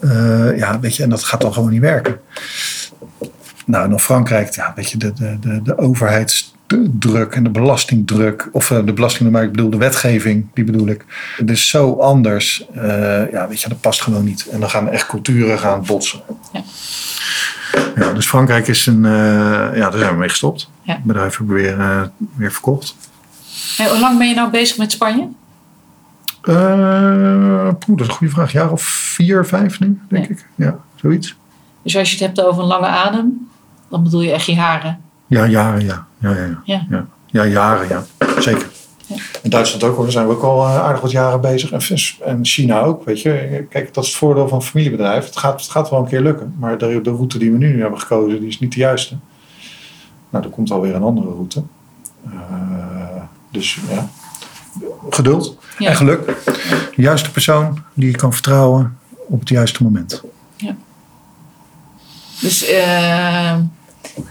[0.00, 2.18] Eh, ja, weet je, en dat gaat dan gewoon niet werken.
[3.66, 8.48] Nou, en dan Frankrijk, ja, weet je, de, de, de, de overheidsdruk en de belastingdruk,
[8.52, 11.04] of eh, de belasting, maar ik bedoel de wetgeving, die bedoel ik.
[11.36, 14.46] Het is zo anders, eh, ja, weet je, dat past gewoon niet.
[14.46, 16.20] En dan gaan echt culturen gaan botsen.
[16.52, 16.62] Ja.
[17.96, 19.10] Ja, dus Frankrijk is een, eh,
[19.74, 20.70] ja, daar zijn we mee gestopt.
[20.82, 20.94] Ja.
[20.94, 22.96] Het bedrijf hebben we weer, weer verkocht.
[23.76, 25.28] Hey, hoe lang ben je nou bezig met Spanje?
[26.42, 28.52] Poeh, dat is een goede vraag.
[28.52, 30.30] Jaar of vier, vijf nu, denk Ja.
[30.30, 30.46] ik.
[30.54, 31.34] Ja, zoiets.
[31.82, 33.48] Dus als je het hebt over een lange adem,
[33.90, 35.00] dan bedoel je echt je haren.
[35.26, 36.06] Ja, jaren, ja.
[36.18, 36.60] Ja, ja, ja.
[36.64, 36.86] Ja.
[36.90, 37.06] ja.
[37.26, 38.04] ja jaren, ja.
[38.38, 38.66] Zeker.
[39.06, 39.16] Ja.
[39.42, 40.02] In Duitsland ook, hoor.
[40.02, 41.70] Daar zijn we ook al eh, aardig wat jaren bezig.
[42.20, 43.66] En, China ook, weet je.
[43.70, 45.24] Kijk, dat is het voordeel van een familiebedrijf.
[45.24, 46.54] Het gaat, het gaat wel een keer lukken.
[46.58, 49.16] Maar de, de route die we nu hebben gekozen, die is niet de juiste.
[50.30, 51.62] Nou, er komt alweer een andere route.
[52.24, 54.08] Eh, dus ja,
[55.10, 55.88] geduld Ja.
[55.88, 56.26] en geluk.
[56.96, 60.22] De juiste persoon die je kan vertrouwen op het juiste moment.
[62.40, 63.56] Dus eh,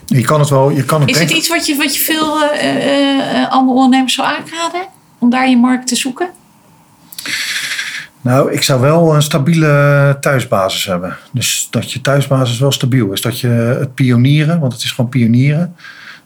[0.05, 2.43] Je kan het wel, je kan het is het iets wat je, wat je veel
[2.43, 4.87] eh, andere ondernemers zou aanraden?
[5.19, 6.29] Om daar je markt te zoeken?
[8.21, 11.17] Nou, ik zou wel een stabiele thuisbasis hebben.
[11.31, 13.21] Dus dat je thuisbasis wel stabiel is.
[13.21, 15.75] Dat je het pionieren, want het is gewoon pionieren.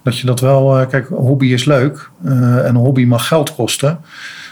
[0.04, 2.10] Dat je dat wel, kijk, een hobby is leuk.
[2.24, 4.00] en een hobby mag geld kosten.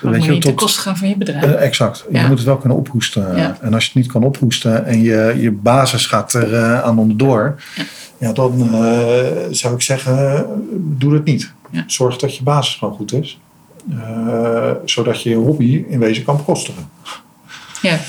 [0.02, 1.44] Dan moet je niet ten koste gaan van je bedrijf.
[1.44, 2.06] Eh, exact.
[2.12, 2.22] Ja.
[2.22, 3.38] Je moet het wel kunnen ophoesten.
[3.38, 3.58] Ja.
[3.62, 7.00] En als je het niet kan ophoesten en je, je basis gaat er eh, aan
[7.00, 7.62] onderdoor.
[8.18, 11.52] Ja, dan eh, zou ik zeggen, doe dat niet.
[11.88, 13.40] Zorg dat je basis gewoon goed is.
[14.86, 16.90] Zodat je je hobby in wezen kan bekostigen.
[17.82, 18.00] Ja.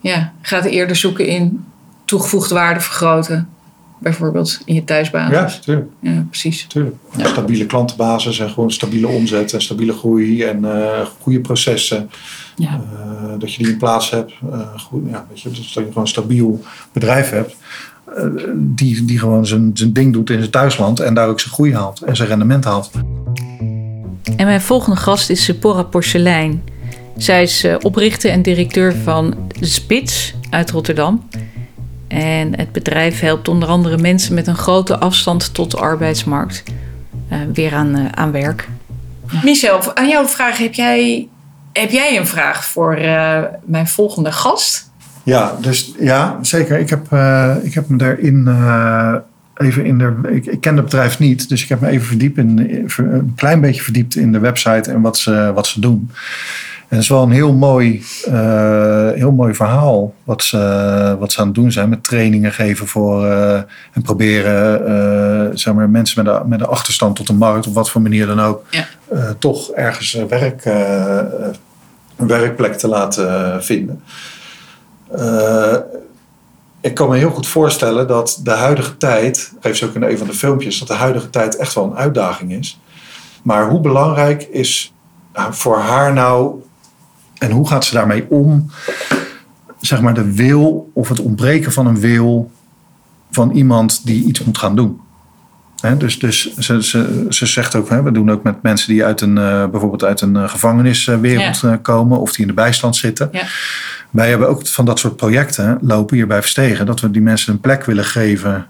[0.00, 0.32] ja.
[0.40, 1.64] Ga het eerder zoeken in
[2.04, 3.48] toegevoegde waarde vergroten.
[4.00, 5.56] Bijvoorbeeld in je Ja, thuisbasis.
[5.56, 5.88] natuurlijk.
[6.00, 6.64] Ja, precies.
[6.68, 6.96] Tuurlijk.
[7.16, 12.10] Een stabiele klantenbasis en gewoon stabiele omzet en stabiele groei en eh, goede processen.
[12.56, 12.80] Ja.
[12.92, 14.32] Eh, dat je die in plaats hebt.
[14.52, 16.60] Eh, goed, ja, weet je, dus dat je gewoon een stabiel
[16.92, 17.56] bedrijf hebt.
[18.54, 21.74] die, die gewoon zijn, zijn ding doet in zijn thuisland en daar ook zijn groei
[21.74, 22.90] haalt en zijn rendement haalt.
[24.36, 26.62] En mijn volgende gast is Sephora Porselein.
[27.16, 31.28] Zij is oprichter en directeur van Spits uit Rotterdam.
[32.10, 36.62] En het bedrijf helpt onder andere mensen met een grote afstand tot de arbeidsmarkt
[37.28, 38.68] eh, weer aan, eh, aan werk.
[39.42, 41.28] Michel, aan jou de vraag: heb jij,
[41.72, 44.90] heb jij een vraag voor eh, mijn volgende gast?
[45.22, 46.78] Ja, dus ja, zeker.
[46.78, 49.14] Ik heb, eh, ik heb me daarin eh,
[49.54, 50.12] even in de.
[50.30, 52.58] Ik, ik ken het bedrijf niet, dus ik heb me even verdiept in,
[52.96, 56.10] een klein beetje verdiept in de website en wat ze, wat ze doen.
[56.90, 61.40] En het is wel een heel mooi, eh, heel mooi verhaal wat ze, wat ze
[61.40, 63.54] aan het doen zijn met trainingen geven voor eh,
[63.92, 67.74] en proberen eh, zeg maar, mensen met een, met een achterstand tot de markt, op
[67.74, 68.86] wat voor manier dan ook, Ja.
[69.38, 70.64] toch ergens werk,
[72.16, 74.02] een werkplek te laten vinden.
[76.80, 80.18] Ik kan me heel goed voorstellen dat de huidige tijd, geef ze ook in een
[80.18, 82.80] van de filmpjes, dat de huidige tijd echt wel een uitdaging is.
[83.42, 84.92] Maar hoe belangrijk is
[85.50, 86.62] voor haar nou
[87.40, 88.70] en hoe gaat ze daarmee om?
[89.80, 92.50] Zeg maar de wil of het ontbreken van een wil
[93.30, 95.00] van iemand die iets moet gaan doen.
[95.98, 99.38] Dus dus ze, ze, ze zegt ook, we doen ook met mensen die uit een,
[99.38, 103.28] eh, bijvoorbeeld uit een eh, gevangeniswereld eh, komen of die in de bijstand zitten.
[103.32, 103.42] Ja.
[104.10, 106.86] Wij hebben ook van dat soort projecten lopen hier bij Verstegen.
[106.86, 108.66] Dat we die mensen een plek willen geven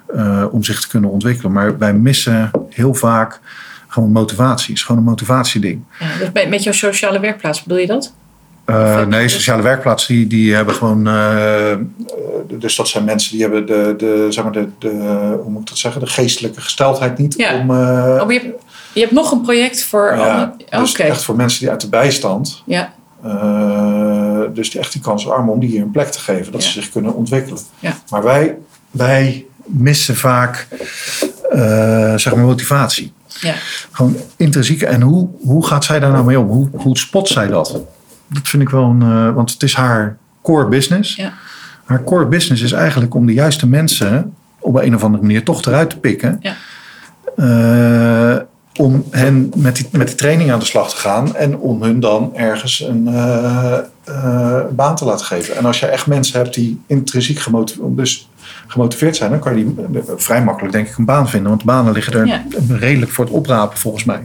[0.50, 1.52] om zich te kunnen ontwikkelen.
[1.52, 3.40] Maar wij missen heel vaak
[3.88, 4.66] gewoon motivatie.
[4.66, 5.82] Het is gewoon een motivatieding.
[5.98, 8.14] Ja, dus met jouw sociale werkplaats, bedoel je dat?
[8.70, 11.08] Uh, nee, sociale werkplaatsen die, die hebben gewoon.
[11.08, 11.72] Uh,
[12.58, 14.88] dus dat zijn mensen die hebben de, de, zeg maar de, de,
[15.42, 17.34] hoe moet ik dat zeggen, de geestelijke gesteldheid niet.
[17.36, 17.58] Ja.
[17.58, 18.62] Om, uh, oh, je, hebt,
[18.92, 20.14] je hebt nog een project voor.
[20.16, 20.80] ja, andere...
[20.82, 21.08] dus okay.
[21.08, 22.62] echt voor mensen die uit de bijstand.
[22.66, 22.92] Ja.
[24.52, 26.68] Dus die echt die kansarmen om die hier een plek te geven, dat Ja.
[26.68, 27.58] ze zich kunnen ontwikkelen.
[27.78, 27.96] Ja.
[28.10, 28.56] Maar wij,
[28.90, 30.66] wij missen vaak
[32.16, 33.12] zeg maar motivatie.
[33.40, 33.54] Ja.
[33.90, 34.86] Gewoon intrinsieke.
[34.86, 36.48] En hoe, hoe gaat zij daar nou mee om?
[36.48, 37.80] Hoe, hoe spot zij dat?
[38.32, 39.02] Dat vind ik wel een.
[39.02, 41.14] Uh, want het is haar core business.
[41.16, 41.32] Ja.
[41.84, 45.64] Haar core business is eigenlijk om de juiste mensen op een of andere manier toch
[45.64, 46.40] eruit te pikken.
[46.40, 46.54] Ja.
[47.36, 48.40] Uh,
[48.76, 52.00] om hen met die, met die training aan de slag te gaan en om hun
[52.00, 53.78] dan ergens een uh,
[54.08, 55.56] uh, baan te laten geven.
[55.56, 58.28] En als je echt mensen hebt die intrinsiek gemotiveerd, dus
[58.66, 61.48] gemotiveerd zijn, dan kan je die vrij makkelijk denk ik een baan vinden.
[61.48, 62.42] Want banen liggen er ja.
[62.68, 64.20] redelijk voor het oprapen volgens mij.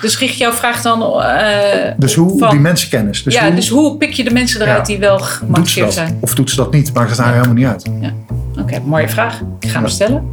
[0.00, 1.02] Dus richt jouw vraag dan...
[1.02, 3.22] Uh, dus hoe van, die mensenkennis.
[3.22, 6.18] Dus ja, hoe, dus hoe pik je de mensen eruit ja, die wel gemotiveerd zijn?
[6.20, 6.94] Of doet ze dat niet?
[6.94, 7.86] Maakt het daar helemaal niet uit.
[8.00, 8.12] Ja.
[8.50, 9.40] Oké, okay, mooie vraag.
[9.60, 10.24] Ik ga hem stellen.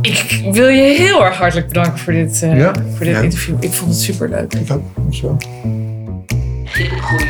[0.00, 2.72] Ik wil je heel erg hartelijk bedanken voor dit, uh, ja?
[2.94, 3.56] voor dit interview.
[3.60, 4.54] Ik vond het super leuk.
[4.54, 5.36] Ik ook, dankjewel.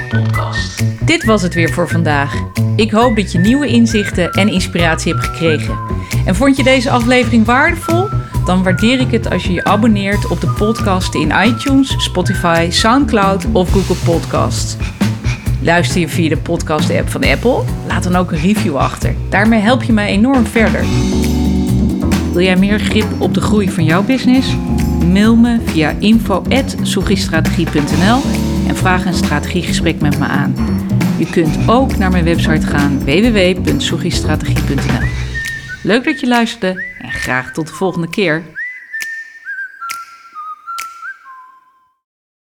[0.09, 0.84] Podcast.
[1.07, 2.34] Dit was het weer voor vandaag.
[2.76, 5.78] Ik hoop dat je nieuwe inzichten en inspiratie hebt gekregen.
[6.26, 8.09] En vond je deze aflevering waardevol?
[8.44, 13.46] Dan waardeer ik het als je je abonneert op de podcast in iTunes, Spotify, SoundCloud
[13.53, 14.76] of Google Podcasts.
[15.62, 17.62] Luister je via de podcast-app van Apple?
[17.86, 19.14] Laat dan ook een review achter.
[19.28, 20.84] Daarmee help je mij enorm verder.
[22.32, 24.57] Wil jij meer grip op de groei van jouw business?
[25.12, 30.54] Mail me via info.soegistrategie.nl en vraag een strategiegesprek met me aan.
[31.18, 35.08] Je kunt ook naar mijn website gaan www.soegistrategie.nl.
[35.82, 38.57] Leuk dat je luisterde en graag tot de volgende keer.